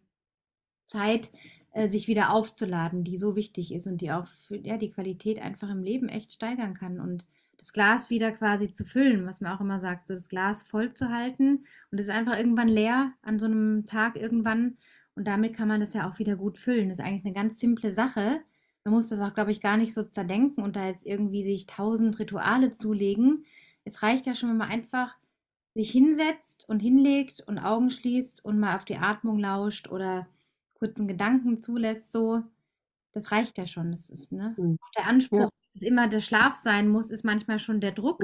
[0.84, 1.30] Zeit,
[1.74, 5.40] äh, sich wieder aufzuladen, die so wichtig ist und die auch für, ja, die Qualität
[5.42, 7.26] einfach im Leben echt steigern kann und
[7.58, 10.94] das Glas wieder quasi zu füllen, was man auch immer sagt, so das Glas voll
[10.94, 14.78] zu halten und es ist einfach irgendwann leer an so einem Tag irgendwann
[15.16, 16.90] und damit kann man das ja auch wieder gut füllen.
[16.90, 18.42] Das ist eigentlich eine ganz simple Sache.
[18.84, 21.66] Man muss das auch, glaube ich, gar nicht so zerdenken und da jetzt irgendwie sich
[21.66, 23.44] tausend Rituale zulegen.
[23.84, 25.18] Es reicht ja schon, wenn man einfach
[25.74, 30.28] sich hinsetzt und hinlegt und Augen schließt und mal auf die Atmung lauscht oder
[30.76, 32.44] kurzen Gedanken zulässt, so,
[33.18, 33.92] das reicht ja schon.
[33.92, 34.56] Das ist, ne?
[34.58, 34.78] Mhm.
[34.98, 35.50] Der Anspruch, ja.
[35.64, 38.24] dass es immer der Schlaf sein muss, ist manchmal schon der Druck,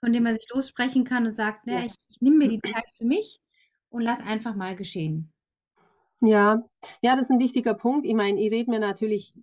[0.00, 1.84] von dem man sich lossprechen kann und sagt, ne, ja.
[1.84, 3.40] ich, ich nehme mir die Zeit für mich
[3.90, 5.32] und lass einfach mal geschehen.
[6.20, 6.62] Ja,
[7.02, 8.06] ja, das ist ein wichtiger Punkt.
[8.06, 9.34] Ich meine, ich rede mir natürlich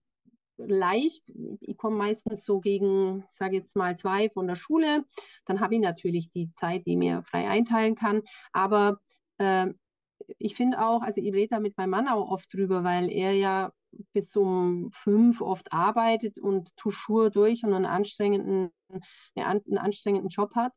[0.58, 1.32] leicht.
[1.62, 5.04] Ich komme meistens so gegen, ich sage jetzt mal zwei von der Schule.
[5.46, 8.22] Dann habe ich natürlich die Zeit, die ich mir frei einteilen kann.
[8.54, 9.00] Aber
[9.38, 9.68] äh,
[10.38, 13.34] ich finde auch, also ich rede da mit meinem Mann auch oft drüber, weil er
[13.34, 13.72] ja
[14.14, 18.72] bis um fünf oft arbeitet und Tuschur durch und einen anstrengenden,
[19.36, 20.74] einen anstrengenden Job hat.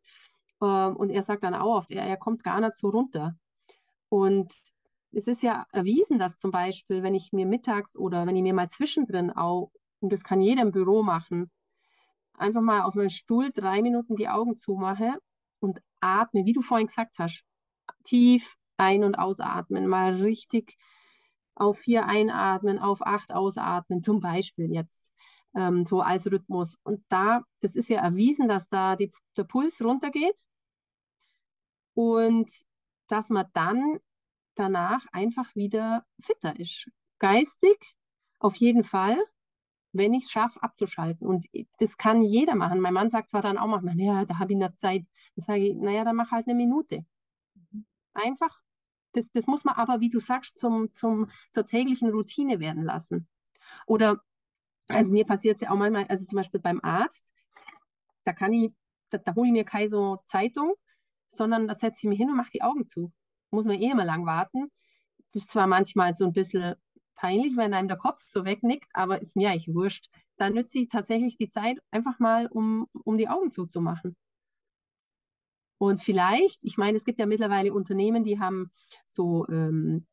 [0.62, 3.35] Ähm, und er sagt dann auch oft, er, er kommt gar nicht so runter.
[4.09, 4.53] Und
[5.12, 8.55] es ist ja erwiesen, dass zum Beispiel, wenn ich mir mittags oder wenn ich mir
[8.55, 9.70] mal zwischendrin auch,
[10.01, 11.51] und das kann jeder im Büro machen,
[12.35, 15.14] einfach mal auf meinem Stuhl drei Minuten die Augen zumache
[15.61, 17.44] und atme, wie du vorhin gesagt hast,
[18.05, 20.77] tief ein- und ausatmen, mal richtig
[21.55, 25.12] auf vier einatmen, auf acht ausatmen, zum Beispiel jetzt
[25.55, 26.79] ähm, so als Rhythmus.
[26.83, 30.37] Und da, das ist ja erwiesen, dass da die, der Puls runtergeht
[31.95, 32.51] und
[33.09, 33.99] dass man dann
[34.55, 36.88] danach einfach wieder fitter ist.
[37.19, 37.97] Geistig
[38.38, 39.19] auf jeden Fall,
[39.93, 41.27] wenn ich es schaffe, abzuschalten.
[41.27, 41.47] Und
[41.79, 42.81] das kann jeder machen.
[42.81, 45.05] Mein Mann sagt zwar dann auch manchmal, ja, da habe ich noch Zeit.
[45.37, 47.05] Dann sage ich, naja, dann mach halt eine Minute.
[47.55, 47.87] Mhm.
[48.15, 48.62] Einfach
[49.12, 53.29] das, das muss man aber, wie du sagst, zum, zum, zur täglichen Routine werden lassen.
[53.87, 54.20] Oder,
[54.88, 57.25] also mir passiert es ja auch manchmal, also zum Beispiel beim Arzt,
[58.25, 58.72] da kann ich,
[59.11, 60.75] da, da hole ich mir keine so Zeitung,
[61.29, 63.12] sondern da setze ich mich hin und mache die Augen zu.
[63.51, 64.70] Muss man eh immer lang warten.
[65.27, 66.75] Das ist zwar manchmal so ein bisschen
[67.14, 70.09] peinlich, wenn einem der Kopf so wegnickt, aber ist mir eigentlich wurscht.
[70.37, 74.16] Da nütze ich tatsächlich die Zeit einfach mal, um, um die Augen zuzumachen.
[75.83, 78.71] Und vielleicht, ich meine, es gibt ja mittlerweile Unternehmen, die haben
[79.05, 80.07] so, ähm,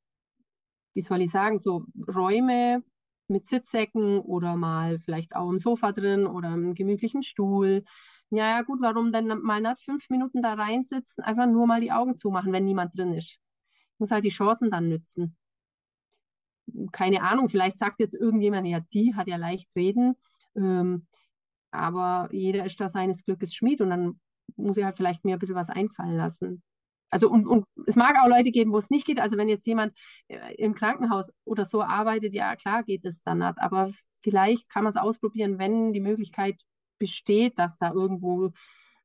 [0.95, 2.81] wie soll ich sagen, so Räume
[3.27, 7.83] mit Sitzsäcken oder mal vielleicht auch ein Sofa drin oder einen gemütlichen Stuhl.
[8.31, 11.91] Ja, ja, gut, warum denn mal nicht fünf Minuten da reinsitzen, einfach nur mal die
[11.91, 13.37] Augen zumachen, wenn niemand drin ist.
[13.93, 15.37] Ich muss halt die Chancen dann nützen.
[16.91, 20.15] Keine Ahnung, vielleicht sagt jetzt irgendjemand, ja, die hat ja leicht reden,
[20.55, 21.05] ähm,
[21.69, 24.19] aber jeder ist da seines Glückes Schmied und dann
[24.55, 26.63] muss ich halt vielleicht mir ein bisschen was einfallen lassen.
[27.11, 29.19] Also und, und es mag auch Leute geben, wo es nicht geht.
[29.19, 29.93] Also wenn jetzt jemand
[30.27, 33.57] äh, im Krankenhaus oder so arbeitet, ja klar geht es dann nicht.
[33.57, 36.59] Aber vielleicht kann man es ausprobieren, wenn die Möglichkeit
[36.99, 38.51] besteht, dass da irgendwo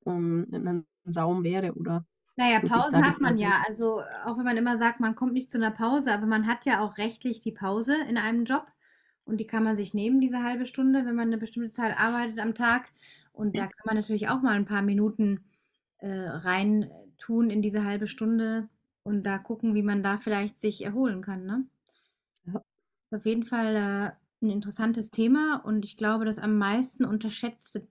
[0.07, 2.05] ähm, ein Raum wäre oder.
[2.37, 3.63] Naja, Pausen hat man ja.
[3.67, 6.67] Also auch wenn man immer sagt, man kommt nicht zu einer Pause, aber man hat
[6.67, 8.67] ja auch rechtlich die Pause in einem Job
[9.25, 12.41] und die kann man sich nehmen, diese halbe Stunde, wenn man eine bestimmte Zeit arbeitet
[12.41, 12.93] am Tag.
[13.35, 15.45] Und da kann man natürlich auch mal ein paar Minuten
[15.99, 18.69] äh, rein tun in diese halbe Stunde
[19.03, 21.45] und da gucken, wie man da vielleicht sich erholen kann.
[21.45, 21.67] Ne?
[22.47, 22.63] Ja.
[23.11, 27.89] Ist auf jeden Fall äh, ein interessantes Thema und ich glaube, das am meisten unterschätzte,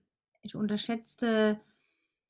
[0.54, 1.60] unterschätzte,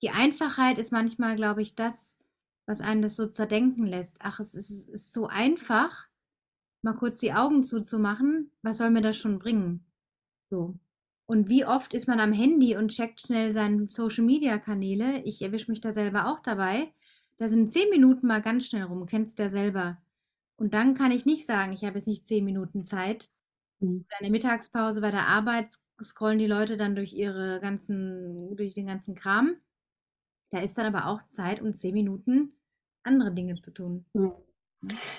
[0.03, 2.19] die Einfachheit ist manchmal, glaube ich, das,
[2.67, 4.19] was einen das so zerdenken lässt.
[4.23, 6.09] Ach, es ist, es ist so einfach,
[6.83, 8.51] mal kurz die Augen zuzumachen.
[8.63, 9.87] Was soll mir das schon bringen?
[10.47, 10.75] So.
[11.27, 15.23] Und wie oft ist man am Handy und checkt schnell seine Social-Media-Kanäle?
[15.25, 16.93] Ich erwische mich da selber auch dabei.
[17.39, 19.99] Da sind zehn Minuten mal ganz schnell rum, kennst du ja selber.
[20.57, 23.31] Und dann kann ich nicht sagen, ich habe jetzt nicht zehn Minuten Zeit.
[23.81, 24.05] Mhm.
[24.21, 29.15] Eine Mittagspause bei der Arbeit scrollen die Leute dann durch ihre ganzen, durch den ganzen
[29.15, 29.57] Kram.
[30.51, 32.53] Da ist dann aber auch Zeit, um zehn Minuten
[33.03, 34.05] andere Dinge zu tun.
[34.13, 34.33] Mhm.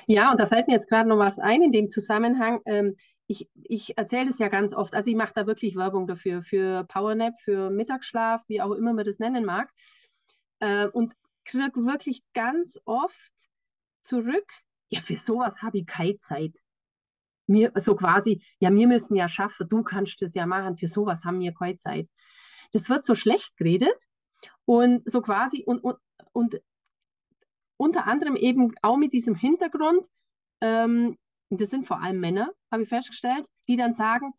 [0.08, 2.62] Ja, und da fällt mir jetzt gerade noch was ein in dem Zusammenhang.
[2.66, 2.96] Ähm,
[3.28, 6.84] ich, ich erzähle das ja ganz oft, also ich mache da wirklich Werbung dafür, für
[6.86, 9.72] Powernap, für Mittagsschlaf, wie auch immer man das nennen mag.
[10.60, 13.32] Äh, und kriege wirklich ganz oft
[14.02, 14.46] zurück,
[14.90, 16.54] ja, für sowas habe ich keine Zeit.
[17.48, 21.24] Mir, so quasi, ja, wir müssen ja schaffen, du kannst das ja machen, für sowas
[21.26, 22.10] haben wir keine Zeit.
[22.72, 23.96] Das wird so schlecht geredet
[24.66, 25.98] und so quasi, und, und,
[26.32, 26.62] und
[27.78, 30.08] unter anderem eben auch mit diesem Hintergrund,
[30.62, 31.18] ähm,
[31.50, 34.34] das sind vor allem Männer, habe ich festgestellt, die dann sagen,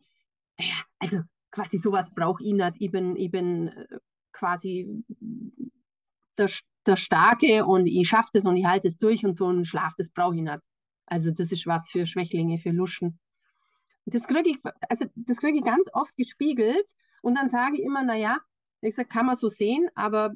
[0.59, 3.99] ja, also quasi sowas brauche ich nicht, ich bin, ich bin äh,
[4.31, 5.03] quasi
[6.37, 6.49] der,
[6.85, 9.93] der Starke und ich schaffe das und ich halte es durch und so ein Schlaf,
[9.97, 10.59] das brauche ich nicht.
[11.05, 13.19] Also das ist was für Schwächlinge, für Luschen.
[14.05, 16.85] Das kriege ich, also das kriege ich ganz oft gespiegelt
[17.21, 18.39] und dann sage ich immer, naja,
[18.81, 20.33] ich sage, kann man so sehen, aber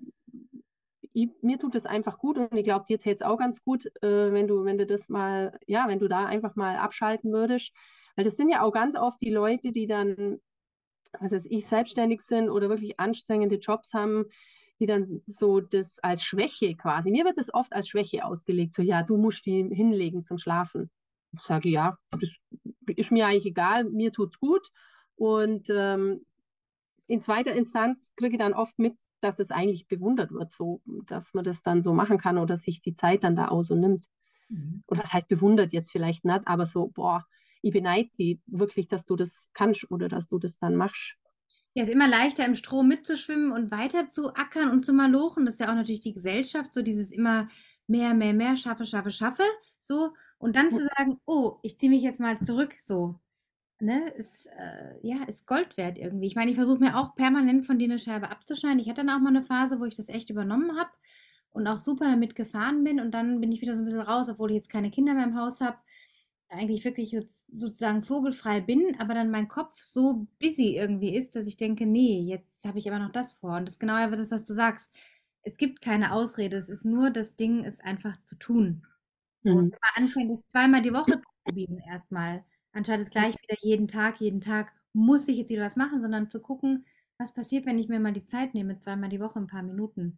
[1.13, 3.86] ich, mir tut es einfach gut und ich glaube, dir täte es auch ganz gut,
[4.02, 7.71] äh, wenn du, wenn du das mal, ja, wenn du da einfach mal abschalten würdest.
[8.15, 10.39] Weil das sind ja auch ganz oft die Leute, die dann,
[11.19, 14.26] was weiß ich, selbstständig sind oder wirklich anstrengende Jobs haben,
[14.80, 18.82] die dann so das als Schwäche quasi, mir wird das oft als Schwäche ausgelegt, so
[18.82, 20.89] ja, du musst die hinlegen zum Schlafen.
[21.34, 22.32] Ich sage, ja, das
[22.88, 24.67] ist mir eigentlich egal, mir tut's gut.
[25.15, 26.26] Und ähm,
[27.08, 31.34] in zweiter Instanz kriege ich dann oft mit, dass es eigentlich bewundert wird, so, dass
[31.34, 34.03] man das dann so machen kann oder sich die Zeit dann da auch so nimmt.
[34.49, 34.84] Mhm.
[34.88, 37.25] Oder was heißt bewundert jetzt vielleicht nicht, aber so, boah,
[37.62, 41.15] ich beneide die wirklich, dass du das kannst oder dass du das dann machst.
[41.73, 45.45] Ja, es ist immer leichter im Strom mitzuschwimmen und weiter zu ackern und zu malochen.
[45.45, 47.47] Das ist ja auch natürlich die Gesellschaft, so dieses immer
[47.88, 49.43] mehr, mehr, mehr, schaffe, schaffe, schaffe,
[49.79, 50.13] so.
[50.38, 53.19] Und dann zu sagen, oh, ich ziehe mich jetzt mal zurück, so
[53.81, 56.27] ne, ist, äh, ja, ist Gold wert irgendwie.
[56.27, 58.79] Ich meine, ich versuche mir auch permanent von dir eine Scheibe abzuschneiden.
[58.79, 60.91] Ich hatte dann auch mal eine Phase, wo ich das echt übernommen habe
[61.51, 64.29] und auch super damit gefahren bin und dann bin ich wieder so ein bisschen raus,
[64.29, 65.77] obwohl ich jetzt keine Kinder mehr im Haus habe.
[66.49, 67.15] Eigentlich wirklich
[67.47, 72.19] sozusagen vogelfrei bin, aber dann mein Kopf so busy irgendwie ist, dass ich denke, nee,
[72.21, 73.55] jetzt habe ich aber noch das vor.
[73.55, 74.93] Und das ist genau das, was du sagst.
[75.43, 78.86] Es gibt keine Ausrede, es ist nur das Ding, es einfach zu tun.
[79.38, 79.55] So, mhm.
[79.55, 82.43] wenn man anfängt, es zweimal die Woche zu probieren erstmal
[82.74, 86.30] anstatt es gleich wieder jeden Tag, jeden Tag muss ich jetzt wieder was machen, sondern
[86.30, 86.86] zu gucken,
[87.17, 90.17] was passiert, wenn ich mir mal die Zeit nehme, zweimal die Woche ein paar Minuten.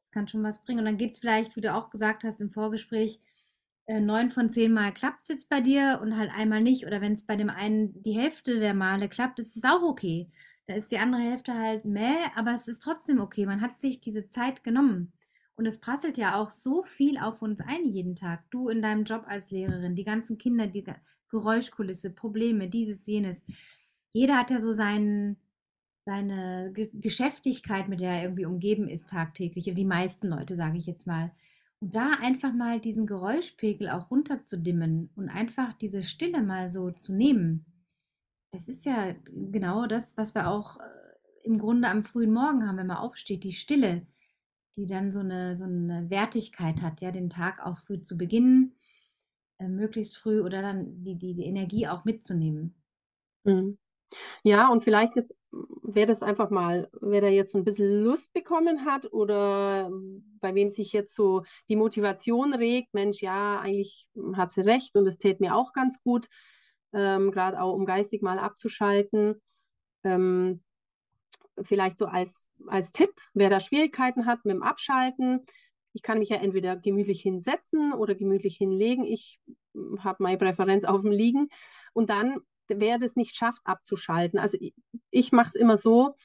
[0.00, 0.80] Das kann schon was bringen.
[0.80, 3.20] Und dann geht es vielleicht, wie du auch gesagt hast im Vorgespräch,
[3.86, 6.86] äh, neun von zehn Mal klappt es jetzt bei dir und halt einmal nicht.
[6.86, 10.30] Oder wenn es bei dem einen die Hälfte der Male klappt, ist es auch okay.
[10.66, 13.44] Da ist die andere Hälfte halt meh, aber es ist trotzdem okay.
[13.46, 15.12] Man hat sich diese Zeit genommen.
[15.56, 18.50] Und es prasselt ja auch so viel auf uns ein jeden Tag.
[18.50, 20.84] Du in deinem Job als Lehrerin, die ganzen Kinder, die
[21.28, 23.44] Geräuschkulisse, Probleme, dieses, jenes.
[24.12, 25.36] Jeder hat ja so seinen,
[26.00, 29.72] seine Ge Geschäftigkeit, mit der er irgendwie umgeben ist tagtäglich.
[29.72, 31.30] Die meisten Leute, sage ich jetzt mal.
[31.80, 37.12] Und da einfach mal diesen Geräuschpegel auch runterzudimmen und einfach diese Stille mal so zu
[37.12, 37.66] nehmen.
[38.52, 40.82] Das ist ja genau das, was wir auch äh,
[41.42, 44.06] im Grunde am frühen Morgen haben, wenn man aufsteht, die Stille,
[44.76, 48.74] die dann so eine, so eine Wertigkeit hat, ja, den Tag auch früh zu beginnen,
[49.58, 52.74] äh, möglichst früh oder dann die, die, die Energie auch mitzunehmen.
[53.44, 53.78] Mhm.
[54.42, 55.34] Ja, und vielleicht jetzt,
[55.82, 59.90] wer das einfach mal, wer da jetzt ein bisschen Lust bekommen hat oder
[60.40, 65.06] bei wem sich jetzt so die Motivation regt, Mensch, ja, eigentlich hat sie recht und
[65.06, 66.28] es täte mir auch ganz gut,
[66.92, 69.40] ähm, gerade auch um geistig mal abzuschalten.
[70.04, 70.63] Ähm,
[71.62, 75.46] vielleicht so als, als Tipp, wer da Schwierigkeiten hat mit dem Abschalten,
[75.94, 79.04] ich kann mich ja entweder gemütlich hinsetzen oder gemütlich hinlegen.
[79.04, 79.38] Ich
[80.00, 81.48] habe meine Präferenz auf dem Liegen.
[81.92, 84.38] Und dann, wer das nicht schafft, abzuschalten.
[84.40, 84.74] Also ich,
[85.10, 86.16] ich mache es immer so,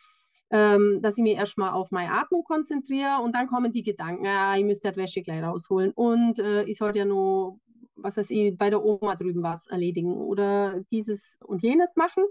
[0.50, 4.58] ähm, dass ich mich erstmal auf meine Atmung konzentriere und dann kommen die Gedanken, ja,
[4.58, 7.60] ich müsste die Wäsche gleich rausholen und äh, ich sollte ja nur,
[7.96, 12.24] was weiß ich, bei der Oma drüben was erledigen oder dieses und jenes machen.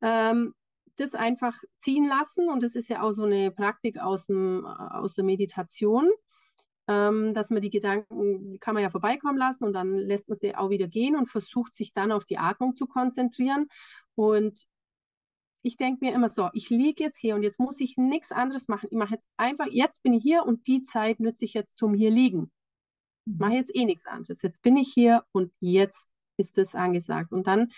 [0.00, 0.54] Ähm,
[0.96, 5.14] das einfach ziehen lassen und das ist ja auch so eine Praktik aus, dem, aus
[5.14, 6.10] der Meditation,
[6.88, 10.54] ähm, dass man die Gedanken, kann man ja vorbeikommen lassen und dann lässt man sie
[10.54, 13.68] auch wieder gehen und versucht sich dann auf die Atmung zu konzentrieren
[14.14, 14.66] und
[15.62, 18.66] ich denke mir immer so, ich liege jetzt hier und jetzt muss ich nichts anderes
[18.68, 18.88] machen.
[18.90, 21.94] Ich mache jetzt einfach, jetzt bin ich hier und die Zeit nütze ich jetzt zum
[21.94, 22.50] hier liegen.
[23.26, 24.42] Ich mache jetzt eh nichts anderes.
[24.42, 27.32] Jetzt bin ich hier und jetzt ist es angesagt.
[27.32, 27.70] Und dann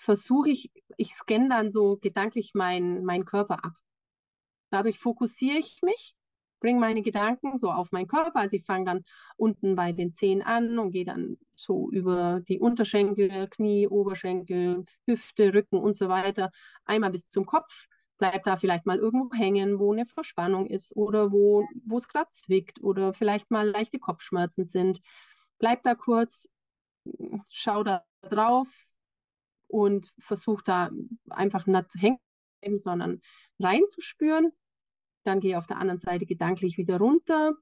[0.00, 3.74] versuche ich, ich scanne dann so gedanklich meinen mein Körper ab.
[4.70, 6.14] Dadurch fokussiere ich mich,
[6.60, 8.40] bringe meine Gedanken so auf meinen Körper.
[8.40, 9.04] Also ich fange dann
[9.36, 15.52] unten bei den Zehen an und gehe dann so über die Unterschenkel, Knie, Oberschenkel, Hüfte,
[15.52, 16.50] Rücken und so weiter,
[16.84, 17.86] einmal bis zum Kopf.
[18.16, 22.82] Bleibt da vielleicht mal irgendwo hängen, wo eine Verspannung ist oder wo es gerade zwickt
[22.82, 25.00] oder vielleicht mal leichte Kopfschmerzen sind.
[25.58, 26.48] Bleib da kurz,
[27.48, 28.68] schau da drauf,
[29.70, 30.90] und versuche da
[31.28, 32.18] einfach nicht hängen,
[32.74, 33.20] sondern
[33.58, 34.52] reinzuspüren.
[35.24, 37.54] Dann gehe ich auf der anderen Seite gedanklich wieder runter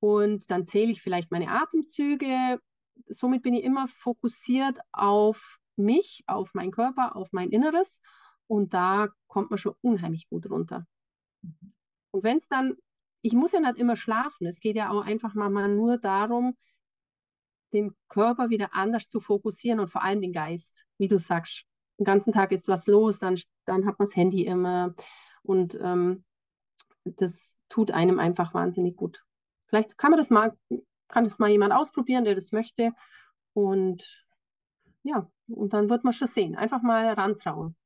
[0.00, 2.60] und dann zähle ich vielleicht meine Atemzüge.
[3.08, 8.00] Somit bin ich immer fokussiert auf mich, auf meinen Körper, auf mein Inneres
[8.46, 10.86] und da kommt man schon unheimlich gut runter.
[12.10, 12.76] Und wenn es dann,
[13.22, 16.56] ich muss ja nicht immer schlafen, es geht ja auch einfach mal nur darum,
[17.72, 21.64] den Körper wieder anders zu fokussieren und vor allem den Geist, wie du sagst.
[21.98, 24.94] Den ganzen Tag ist was los, dann, dann hat man das Handy immer
[25.42, 26.24] und ähm,
[27.04, 29.24] das tut einem einfach wahnsinnig gut.
[29.66, 30.56] Vielleicht kann man das mal,
[31.08, 32.92] kann das mal jemand ausprobieren, der das möchte
[33.52, 34.24] und
[35.02, 36.54] ja, und dann wird man schon sehen.
[36.56, 37.76] Einfach mal rantrauen.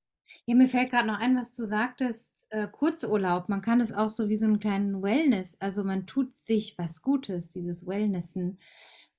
[0.44, 3.48] Ja, mir fällt gerade noch ein, was du sagtest, äh, Kurzurlaub.
[3.48, 7.02] Man kann es auch so wie so einen kleinen Wellness, also man tut sich was
[7.02, 8.58] Gutes, dieses Wellnessen.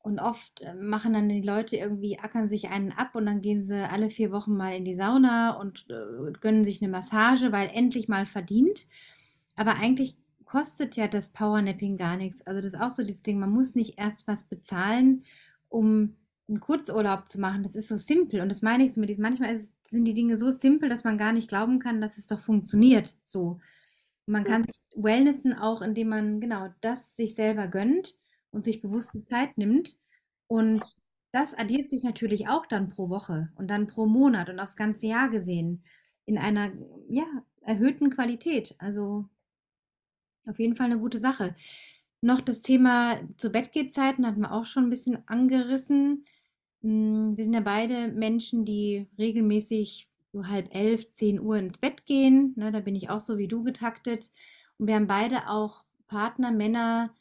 [0.08, 3.62] Und oft äh, machen dann die Leute irgendwie, ackern sich einen ab und dann gehen
[3.62, 7.70] sie alle vier Wochen mal in die Sauna und äh, gönnen sich eine Massage, weil
[7.74, 8.88] endlich mal verdient.
[9.58, 12.42] Aber eigentlich kostet ja das Powernapping gar nichts.
[12.48, 15.26] Also das ist auch so das Ding, man muss nicht erst was bezahlen,
[15.68, 16.16] um
[16.48, 17.64] einen Kurzurlaub zu machen.
[17.64, 18.40] Das ist so simpel.
[18.40, 21.04] Und das meine ich so mit diesem, manchmal ist, sind die Dinge so simpel, dass
[21.04, 23.60] man gar nicht glauben kann, dass es doch funktioniert so.
[24.26, 28.18] man kann sich Wellnessen auch, indem man genau das sich selber gönnt
[28.52, 29.98] und sich bewusst die Zeit nimmt.
[30.48, 30.82] Und
[31.32, 35.08] das addiert sich natürlich auch dann pro Woche und dann pro Monat und aufs ganze
[35.08, 35.84] Jahr gesehen
[36.26, 36.72] in einer
[37.10, 37.26] ja,
[37.62, 38.76] erhöhten Qualität.
[38.80, 39.26] Also
[40.46, 41.56] auf jeden Fall eine gute Sache.
[42.22, 46.26] Noch das Thema zu Bettgehzeiten hatten wir auch schon ein bisschen angerissen.
[46.82, 52.06] Hm, wir sind ja beide Menschen, die regelmäßig so halb elf, zehn Uhr ins Bett
[52.06, 52.54] gehen.
[52.56, 54.32] Ne, da bin ich auch so wie du getaktet.
[54.78, 57.14] Und wir haben beide auch Partner, Männer,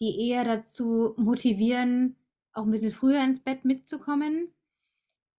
[0.00, 2.16] die eher dazu motivieren,
[2.52, 4.52] auch ein bisschen früher ins Bett mitzukommen.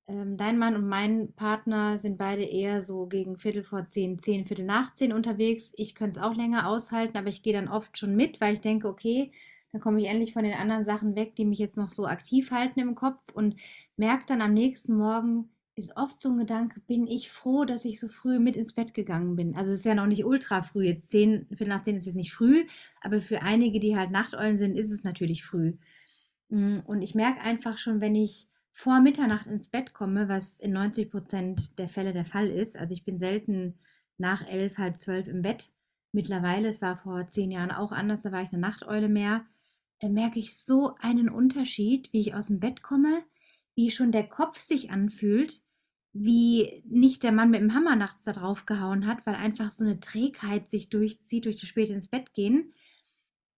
[0.07, 4.45] Ähm, dein Mann und mein Partner sind beide eher so gegen Viertel vor zehn, zehn,
[4.45, 5.73] Viertel nach zehn unterwegs.
[5.77, 8.61] Ich könnte es auch länger aushalten, aber ich gehe dann oft schon mit, weil ich
[8.61, 9.31] denke, okay,
[9.71, 12.51] dann komme ich endlich von den anderen Sachen weg, die mich jetzt noch so aktiv
[12.51, 13.55] halten im Kopf und
[13.95, 17.99] merke dann am nächsten Morgen, ist oft so ein Gedanke, bin ich froh, dass ich
[17.99, 19.55] so früh mit ins Bett gegangen bin.
[19.55, 22.15] Also es ist ja noch nicht ultra früh, jetzt zehn, Viertel nach zehn ist jetzt
[22.15, 22.65] nicht früh,
[23.01, 25.73] aber für einige, die halt Nachteulen sind, ist es natürlich früh.
[26.49, 30.71] Mm, und ich merke einfach schon, wenn ich vor Mitternacht ins Bett komme, was in
[30.71, 33.79] 90 Prozent der Fälle der Fall ist, also ich bin selten
[34.17, 35.71] nach elf, halb zwölf im Bett,
[36.11, 39.45] mittlerweile, es war vor zehn Jahren auch anders, da war ich eine Nachteule mehr,
[39.99, 43.23] da merke ich so einen Unterschied, wie ich aus dem Bett komme,
[43.75, 45.61] wie schon der Kopf sich anfühlt,
[46.13, 49.83] wie nicht der Mann mit dem Hammer nachts da drauf gehauen hat, weil einfach so
[49.83, 52.73] eine Trägheit sich durchzieht durch das späte ins Bett gehen.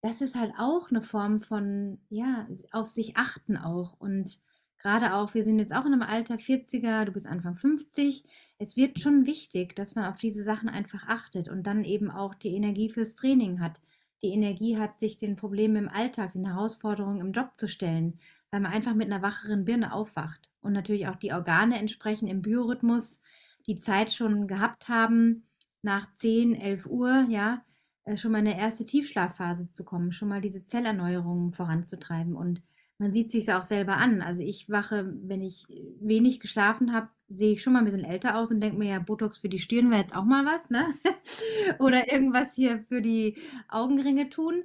[0.02, 4.00] Das ist halt auch eine Form von, ja, auf sich achten auch.
[4.00, 4.40] Und
[4.78, 8.26] gerade auch, wir sind jetzt auch in einem Alter 40er, du bist Anfang 50.
[8.60, 12.36] Es wird schon wichtig, dass man auf diese Sachen einfach achtet und dann eben auch
[12.36, 13.80] die Energie fürs Training hat.
[14.22, 18.20] Die Energie hat, sich den Problemen im Alltag, den Herausforderungen im Job zu stellen,
[18.54, 22.44] weil man einfach mit einer wacheren Birne aufwacht und natürlich auch die Organe entsprechend im
[22.44, 23.20] Biorhythmus
[23.66, 25.48] die Zeit schon gehabt haben,
[25.82, 27.66] nach 10, 11 Uhr, ja,
[28.04, 32.36] äh, schon mal in eine erste Tiefschlafphase zu kommen, schon mal diese Zellerneuerungen voranzutreiben.
[32.36, 32.62] Und
[33.00, 34.22] man sieht sich auch selber an.
[34.22, 35.66] Also ich wache, wenn ich
[36.00, 39.00] wenig geschlafen habe, sehe ich schon mal ein bisschen älter aus und denke mir, ja,
[39.00, 40.94] Botox für die Stirn wäre jetzt auch mal was, ne?
[41.80, 43.36] Oder irgendwas hier für die
[43.68, 44.64] Augenringe tun.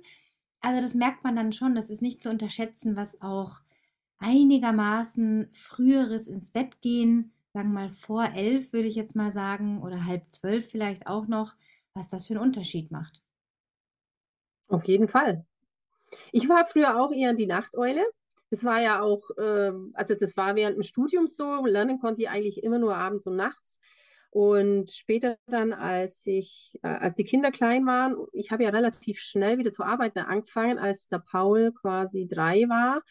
[0.60, 3.62] Also das merkt man dann schon, das ist nicht zu unterschätzen, was auch
[4.18, 10.04] einigermaßen früheres ins Bett gehen, sagen mal vor elf, würde ich jetzt mal sagen, oder
[10.04, 11.54] halb zwölf vielleicht auch noch,
[11.94, 13.22] was das für einen Unterschied macht.
[14.68, 15.44] Auf jeden Fall.
[16.32, 18.04] Ich war früher auch eher die Nachteule.
[18.50, 21.64] Das war ja auch, äh, also das war während dem Studium so.
[21.66, 23.78] Lernen konnte ich eigentlich immer nur abends und nachts.
[24.30, 29.20] Und später dann, als ich, äh, als die Kinder klein waren, ich habe ja relativ
[29.20, 33.02] schnell wieder zu arbeiten angefangen, als der Paul quasi drei war.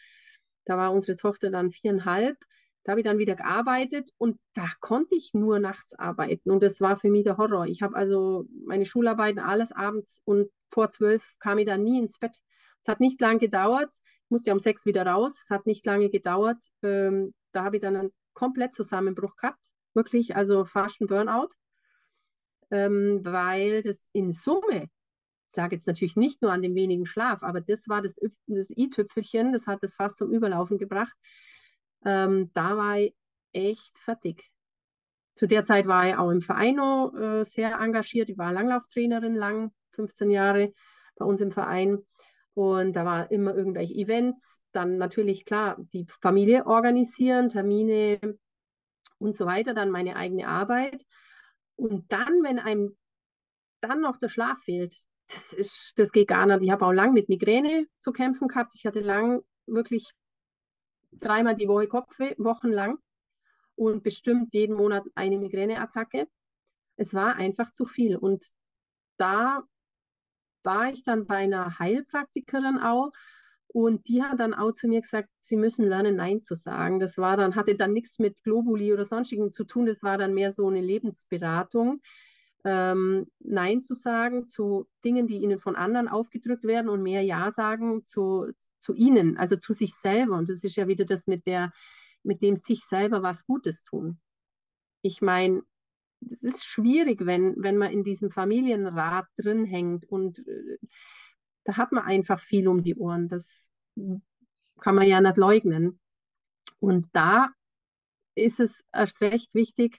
[0.68, 2.36] Da war unsere Tochter dann viereinhalb.
[2.84, 6.50] Da habe ich dann wieder gearbeitet und da konnte ich nur nachts arbeiten.
[6.50, 7.66] Und das war für mich der Horror.
[7.66, 12.18] Ich habe also meine Schularbeiten alles abends und vor zwölf kam ich dann nie ins
[12.18, 12.36] Bett.
[12.82, 13.94] Es hat nicht lange gedauert.
[14.24, 15.40] Ich musste um sechs wieder raus.
[15.42, 16.58] Es hat nicht lange gedauert.
[16.82, 19.58] Ähm, da habe ich dann einen komplett Zusammenbruch gehabt.
[19.94, 21.48] Wirklich, also fast ein Burnout.
[22.70, 24.88] Ähm, weil das in Summe,
[25.58, 29.52] sage jetzt natürlich nicht nur an dem wenigen Schlaf, aber das war das, das i-Tüpfelchen,
[29.52, 31.16] das hat das fast zum Überlaufen gebracht.
[32.04, 33.12] Ähm, da war ich
[33.50, 34.48] echt fertig.
[35.34, 38.28] Zu der Zeit war ich auch im Verein noch, äh, sehr engagiert.
[38.28, 40.72] Ich war Langlauftrainerin lang, 15 Jahre
[41.16, 42.06] bei uns im Verein.
[42.54, 44.62] Und da waren immer irgendwelche Events.
[44.70, 48.38] Dann natürlich, klar, die Familie organisieren, Termine
[49.18, 49.74] und so weiter.
[49.74, 51.04] Dann meine eigene Arbeit.
[51.74, 52.96] Und dann, wenn einem
[53.80, 54.94] dann noch der Schlaf fehlt,
[55.28, 56.62] das, ist, das geht gar nicht.
[56.62, 58.72] Ich habe auch lang mit Migräne zu kämpfen gehabt.
[58.74, 60.12] Ich hatte lang wirklich
[61.12, 62.98] dreimal die Woche Kopfweh, wochenlang
[63.76, 66.28] und bestimmt jeden Monat eine Migräneattacke.
[66.96, 68.16] Es war einfach zu viel.
[68.16, 68.44] Und
[69.18, 69.62] da
[70.64, 73.12] war ich dann bei einer Heilpraktikerin auch
[73.68, 77.00] und die hat dann auch zu mir gesagt, sie müssen lernen, Nein zu sagen.
[77.00, 80.34] Das war dann, hatte dann nichts mit Globuli oder sonstigem zu tun, das war dann
[80.34, 82.00] mehr so eine Lebensberatung.
[82.64, 87.50] Ähm, Nein zu sagen zu Dingen, die ihnen von anderen aufgedrückt werden und mehr Ja
[87.50, 90.36] sagen zu, zu ihnen, also zu sich selber.
[90.36, 91.72] Und das ist ja wieder das mit der,
[92.22, 94.18] mit dem sich selber was Gutes tun.
[95.02, 95.62] Ich meine,
[96.28, 100.78] es ist schwierig, wenn, wenn man in diesem Familienrat drin hängt und äh,
[101.64, 103.28] da hat man einfach viel um die Ohren.
[103.28, 103.68] Das
[104.80, 106.00] kann man ja nicht leugnen.
[106.80, 107.50] Und da
[108.34, 109.98] ist es erst recht wichtig,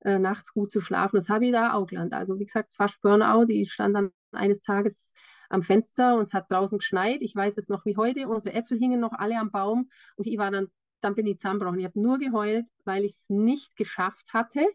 [0.00, 1.16] äh, nachts gut zu schlafen.
[1.16, 2.12] Das habe ich da auch gelernt.
[2.12, 3.46] Also wie gesagt, fast Burnout.
[3.48, 5.12] Ich stand dann eines Tages
[5.48, 7.20] am Fenster und es hat draußen geschneit.
[7.20, 8.28] Ich weiß es noch wie heute.
[8.28, 10.68] Unsere Äpfel hingen noch alle am Baum und ich war dann,
[11.00, 11.80] dann bin ich zusammengebrochen.
[11.80, 14.66] Ich habe nur geheult, weil ich es nicht geschafft hatte,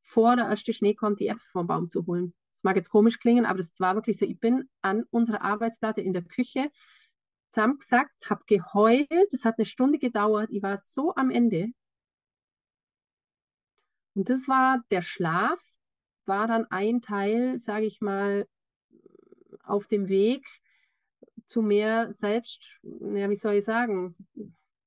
[0.00, 2.34] vor der erste Schnee kommt, die Äpfel vom Baum zu holen.
[2.52, 4.26] Das mag jetzt komisch klingen, aber das war wirklich so.
[4.26, 6.70] Ich bin an unserer Arbeitsplatte in der Küche
[7.50, 9.32] zusammengesackt, habe geheult.
[9.32, 10.50] Es hat eine Stunde gedauert.
[10.50, 11.68] Ich war so am Ende.
[14.14, 15.58] Und das war der Schlaf,
[16.26, 18.46] war dann ein Teil, sage ich mal,
[19.64, 20.46] auf dem Weg
[21.46, 24.14] zu mehr Selbst, ja, wie soll ich sagen,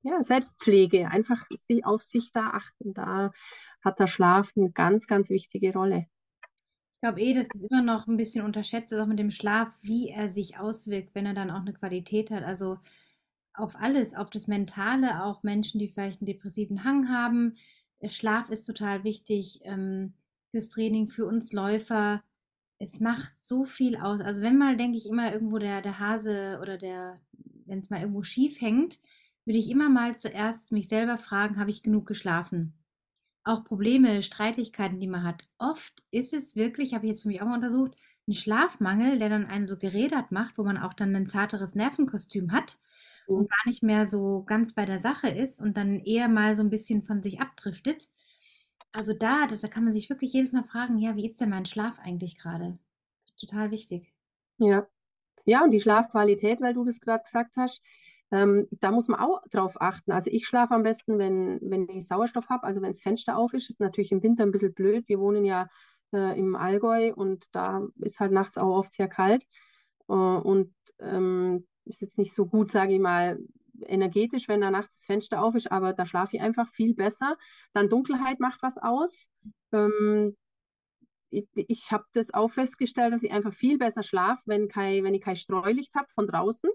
[0.01, 2.93] ja, Selbstpflege, einfach sie auf sich da achten.
[2.93, 3.31] Da
[3.83, 6.07] hat der Schlaf eine ganz, ganz wichtige Rolle.
[6.41, 9.67] Ich glaube eh, dass es immer noch ein bisschen unterschätzt ist, auch mit dem Schlaf,
[9.81, 12.43] wie er sich auswirkt, wenn er dann auch eine Qualität hat.
[12.43, 12.77] Also
[13.53, 17.57] auf alles, auf das Mentale, auch Menschen, die vielleicht einen depressiven Hang haben.
[18.03, 20.13] Der Schlaf ist total wichtig ähm,
[20.51, 22.21] fürs Training, für uns Läufer
[22.83, 24.21] es macht so viel aus.
[24.21, 27.21] Also wenn mal, denke ich, immer irgendwo der, der Hase oder der,
[27.65, 28.99] wenn es mal irgendwo schief hängt,
[29.45, 32.73] würde ich immer mal zuerst mich selber fragen, habe ich genug geschlafen?
[33.43, 35.43] Auch Probleme, Streitigkeiten, die man hat.
[35.57, 37.95] Oft ist es wirklich, habe ich jetzt für mich auch mal untersucht,
[38.27, 42.53] ein Schlafmangel, der dann einen so gerädert macht, wo man auch dann ein zarteres Nervenkostüm
[42.53, 42.79] hat
[43.27, 43.47] und mhm.
[43.47, 46.69] gar nicht mehr so ganz bei der Sache ist und dann eher mal so ein
[46.69, 48.09] bisschen von sich abdriftet.
[48.91, 51.49] Also da, da, da kann man sich wirklich jedes Mal fragen, ja, wie ist denn
[51.49, 52.77] mein Schlaf eigentlich gerade?
[53.45, 54.13] total wichtig.
[54.57, 54.87] Ja.
[55.45, 57.81] Ja, und die Schlafqualität, weil du das gerade gesagt hast,
[58.31, 60.11] ähm, da muss man auch drauf achten.
[60.11, 63.53] Also ich schlafe am besten, wenn, wenn ich Sauerstoff habe, also wenn das Fenster auf
[63.53, 63.69] ist.
[63.69, 65.07] Ist natürlich im Winter ein bisschen blöd.
[65.07, 65.67] Wir wohnen ja
[66.13, 69.45] äh, im Allgäu und da ist halt nachts auch oft sehr kalt.
[70.07, 73.39] Äh, und ähm, ist jetzt nicht so gut, sage ich mal,
[73.85, 77.37] energetisch, wenn da nachts das Fenster auf ist, aber da schlafe ich einfach viel besser.
[77.73, 79.29] Dann Dunkelheit macht was aus.
[79.71, 80.37] Ähm,
[81.29, 85.21] ich, ich habe das auch festgestellt, dass ich einfach viel besser schlafe, wenn, wenn ich
[85.21, 86.69] kein Streulicht habe von draußen.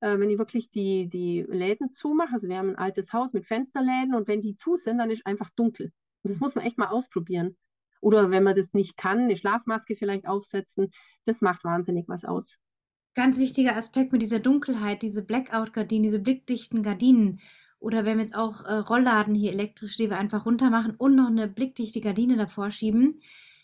[0.00, 3.46] Äh, wenn ich wirklich die, die Läden zumache, also wir haben ein altes Haus mit
[3.46, 5.92] Fensterläden und wenn die zu sind, dann ist einfach dunkel.
[6.22, 7.56] Und das muss man echt mal ausprobieren.
[8.00, 10.92] Oder wenn man das nicht kann, eine Schlafmaske vielleicht aufsetzen.
[11.24, 12.58] Das macht wahnsinnig was aus.
[13.14, 17.40] Ganz wichtiger Aspekt mit dieser Dunkelheit, diese Blackout-Gardinen, diese blickdichten Gardinen.
[17.80, 21.14] Oder wenn wir jetzt auch äh, Rollladen hier elektrisch, die wir einfach runter machen und
[21.14, 23.20] noch eine blickdichte Gardine davor schieben.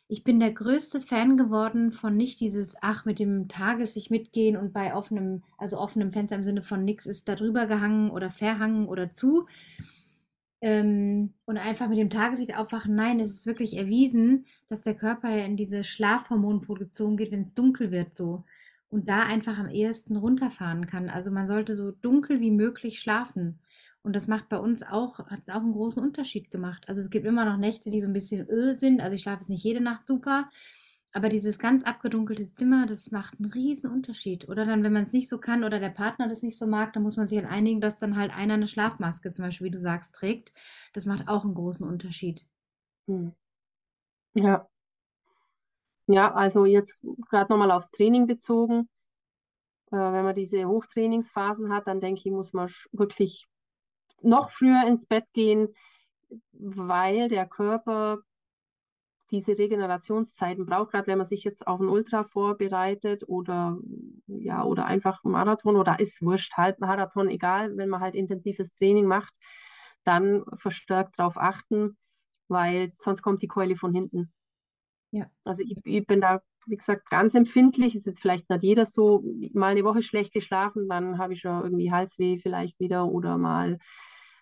[0.07, 4.73] Ich bin der größte Fan geworden von nicht dieses, ach, mit dem Tageslicht mitgehen und
[4.73, 8.87] bei offenem, also offenem Fenster im Sinne von nichts ist da drüber gehangen oder verhangen
[8.87, 9.47] oder zu.
[10.61, 12.95] Ähm, und einfach mit dem Tageslicht aufwachen.
[12.95, 17.55] Nein, es ist wirklich erwiesen, dass der Körper ja in diese Schlafhormonproduktion geht, wenn es
[17.55, 18.45] dunkel wird so.
[18.95, 21.11] Und da einfach am ehesten runterfahren kann.
[21.11, 23.59] Also man sollte so dunkel wie möglich schlafen.
[24.03, 26.89] Und das macht bei uns auch, hat auch einen großen Unterschied gemacht.
[26.89, 29.01] Also es gibt immer noch Nächte, die so ein bisschen öl sind.
[29.01, 30.49] Also ich schlafe jetzt nicht jede Nacht super.
[31.13, 34.49] Aber dieses ganz abgedunkelte Zimmer, das macht einen riesen Unterschied.
[34.49, 36.93] Oder dann, wenn man es nicht so kann oder der Partner das nicht so mag,
[36.93, 39.71] dann muss man sich halt einigen, dass dann halt einer eine Schlafmaske zum Beispiel, wie
[39.73, 40.53] du sagst, trägt.
[40.93, 42.47] Das macht auch einen großen Unterschied.
[43.09, 43.33] Hm.
[44.35, 44.69] Ja.
[46.07, 48.89] Ja, also jetzt gerade nochmal aufs Training bezogen.
[49.91, 53.47] Äh, wenn man diese Hochtrainingsphasen hat, dann denke ich, muss man wirklich
[54.23, 55.69] noch früher ins Bett gehen,
[56.53, 58.21] weil der Körper
[59.31, 63.79] diese Regenerationszeiten braucht, gerade wenn man sich jetzt auf ein Ultra vorbereitet oder
[64.27, 69.33] ja, oder einfach Marathon oder ist wurscht, Halbmarathon, egal, wenn man halt intensives Training macht,
[70.05, 71.97] dann verstärkt darauf achten,
[72.49, 74.34] weil sonst kommt die Keule von hinten.
[75.15, 75.27] Ja.
[75.45, 77.95] Also ich, ich bin da, wie gesagt, ganz empfindlich.
[77.95, 81.63] Ist jetzt vielleicht nicht jeder so, mal eine Woche schlecht geschlafen, dann habe ich schon
[81.63, 83.79] irgendwie Halsweh vielleicht wieder oder mal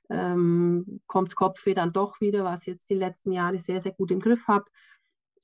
[0.08, 4.20] ähm, kommt Kopfweh dann doch wieder, was jetzt die letzten Jahre sehr, sehr gut im
[4.20, 4.64] Griff habe.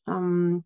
[0.06, 0.64] Ähm,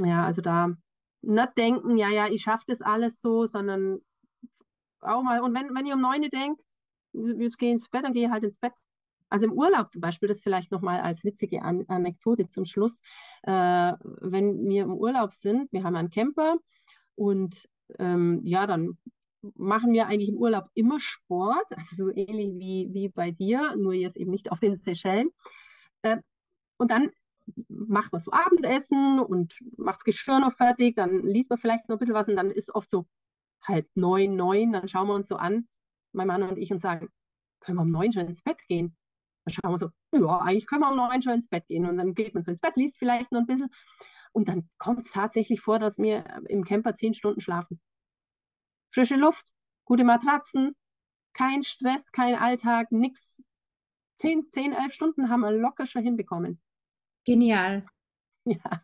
[0.00, 0.74] ja, also da
[1.22, 4.00] nicht denken, ja, ja, ich schaffe das alles so, sondern
[5.00, 6.64] auch mal, und wenn, wenn ich um neun denke,
[7.12, 8.72] jetzt gehe ins Bett, dann gehe ich halt ins Bett.
[9.30, 13.00] Also im Urlaub zum Beispiel, das vielleicht nochmal als witzige An Anekdote zum Schluss,
[13.42, 16.56] äh, wenn wir im Urlaub sind, wir haben einen Camper
[17.14, 17.68] und
[17.98, 18.98] ähm, ja, dann
[19.54, 23.94] machen wir eigentlich im Urlaub immer Sport, also so ähnlich wie, wie bei dir, nur
[23.94, 25.30] jetzt eben nicht auf den Seychellen.
[26.02, 26.18] Äh,
[26.76, 27.10] und dann
[27.68, 31.96] macht man so Abendessen und macht das Geschirr noch fertig, dann liest man vielleicht noch
[31.96, 33.06] ein bisschen was und dann ist oft so
[33.62, 35.68] halb neun, neun, dann schauen wir uns so an,
[36.12, 37.08] mein Mann und ich, und sagen,
[37.60, 38.96] können wir um neun schon ins Bett gehen?
[39.44, 41.86] Dann schauen wir so, ja, eigentlich können wir um neun schon ins Bett gehen.
[41.86, 43.70] Und dann geht man so ins Bett, liest vielleicht noch ein bisschen.
[44.32, 47.80] Und dann kommt es tatsächlich vor, dass wir im Camper zehn Stunden schlafen
[48.92, 49.52] frische Luft,
[49.84, 50.74] gute Matratzen,
[51.32, 53.42] kein Stress, kein Alltag, nichts.
[54.18, 56.60] Zehn, zehn, elf Stunden haben wir locker schon hinbekommen.
[57.24, 57.86] Genial.
[58.46, 58.82] Ja,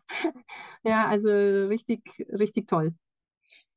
[0.83, 1.99] ja also richtig,
[2.29, 2.93] richtig toll.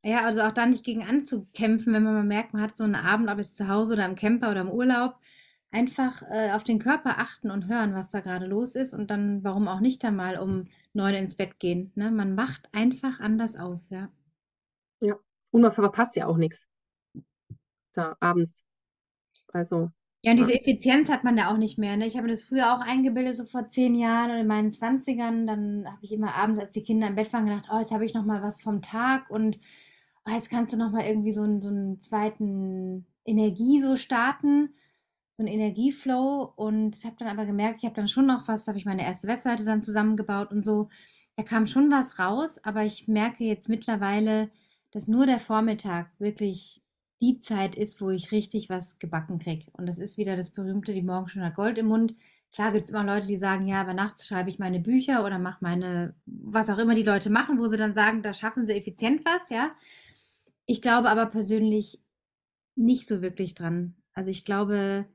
[0.04, 2.94] Ja, also auch da nicht gegen anzukämpfen, wenn man mal merkt, man hat so einen
[2.94, 5.16] Abend, ob es zu Hause oder im Camper oder im Urlaub,
[5.70, 9.44] einfach äh, auf den Körper achten und hören, was da gerade los ist und dann,
[9.44, 11.92] warum auch nicht einmal um neun ins Bett gehen.
[11.94, 12.10] Ne?
[12.10, 14.10] Man wacht einfach anders auf, ja.
[15.00, 15.16] Ja.
[15.50, 16.66] Und man verpasst ja auch nichts.
[17.94, 18.62] Da abends.
[19.52, 19.90] Also.
[20.22, 21.96] Ja, und diese Effizienz hat man ja auch nicht mehr.
[21.96, 22.06] Ne?
[22.06, 25.46] Ich habe mir das früher auch eingebildet, so vor zehn Jahren und in meinen Zwanzigern.
[25.46, 28.04] Dann habe ich immer abends, als die Kinder im Bett waren, gedacht, oh, jetzt habe
[28.04, 29.58] ich noch mal was vom Tag und
[30.26, 34.70] oh, jetzt kannst du noch mal irgendwie so einen, so einen zweiten Energie so starten,
[35.40, 36.52] so einen Energieflow.
[36.56, 39.04] Und habe dann aber gemerkt, ich habe dann schon noch was, da habe ich meine
[39.04, 40.88] erste Webseite dann zusammengebaut und so.
[41.36, 44.50] Da kam schon was raus, aber ich merke jetzt mittlerweile,
[44.90, 46.82] dass nur der Vormittag wirklich
[47.22, 49.70] die Zeit ist, wo ich richtig was gebacken kriege.
[49.72, 52.14] Und das ist wieder das berühmte, die Morgen schon hat Gold im Mund.
[52.52, 55.38] Klar gibt es immer Leute, die sagen, ja, aber nachts schreibe ich meine Bücher oder
[55.38, 58.74] mache meine, was auch immer die Leute machen, wo sie dann sagen, da schaffen sie
[58.74, 59.70] effizient was, ja.
[60.66, 62.02] Ich glaube aber persönlich
[62.74, 63.94] nicht so wirklich dran.
[64.14, 65.06] Also ich glaube,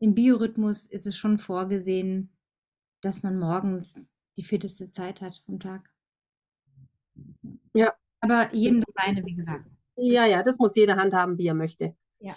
[0.00, 2.30] im Biorhythmus ist es schon vorgesehen,
[3.00, 5.90] dass man morgens die fitteste Zeit hat vom Tag.
[7.74, 9.68] Ja, aber jedem das seine, wie gesagt.
[9.96, 11.94] Ja, ja, das muss jeder handhaben, wie er möchte.
[12.18, 12.34] Ja.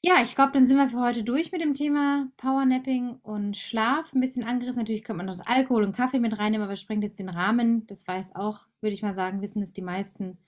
[0.00, 4.14] Ja, ich glaube, dann sind wir für heute durch mit dem Thema Powernapping und Schlaf.
[4.14, 4.78] Ein bisschen angerissen.
[4.78, 7.28] Natürlich könnte man noch das Alkohol und Kaffee mit reinnehmen, aber es sprengt jetzt den
[7.28, 7.84] Rahmen.
[7.88, 10.38] Das weiß auch, würde ich mal sagen, wissen es die meisten,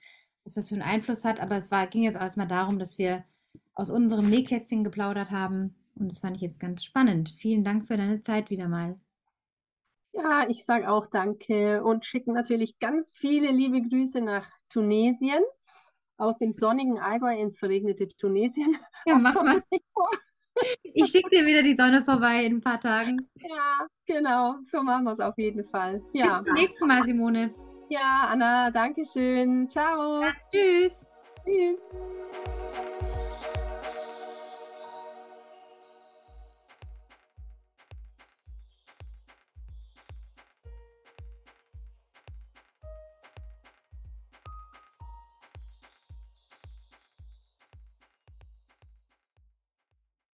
[0.45, 1.41] was das für einen Einfluss hat.
[1.41, 3.25] Aber es war, ging jetzt erstmal darum, dass wir
[3.73, 5.75] aus unserem Nähkästchen geplaudert haben.
[5.95, 7.29] Und das fand ich jetzt ganz spannend.
[7.37, 8.99] Vielen Dank für deine Zeit wieder mal.
[10.13, 15.41] Ja, ich sage auch danke und schicke natürlich ganz viele liebe Grüße nach Tunesien
[16.17, 18.77] aus dem sonnigen Allgäu ins verregnete Tunesien.
[19.07, 20.09] Ja, mach was nicht vor.
[20.83, 23.27] Ich schicke dir wieder die Sonne vorbei in ein paar Tagen.
[23.35, 24.57] Ja, genau.
[24.69, 26.03] So machen wir es auf jeden Fall.
[26.13, 26.39] Ja.
[26.41, 27.55] Bis zum nächsten Mal, Simone.
[27.89, 29.67] Ja, Anna, danke schön.
[29.69, 30.21] Ciao.
[30.21, 31.05] Ja, tschüss.
[31.45, 31.79] Tschüss.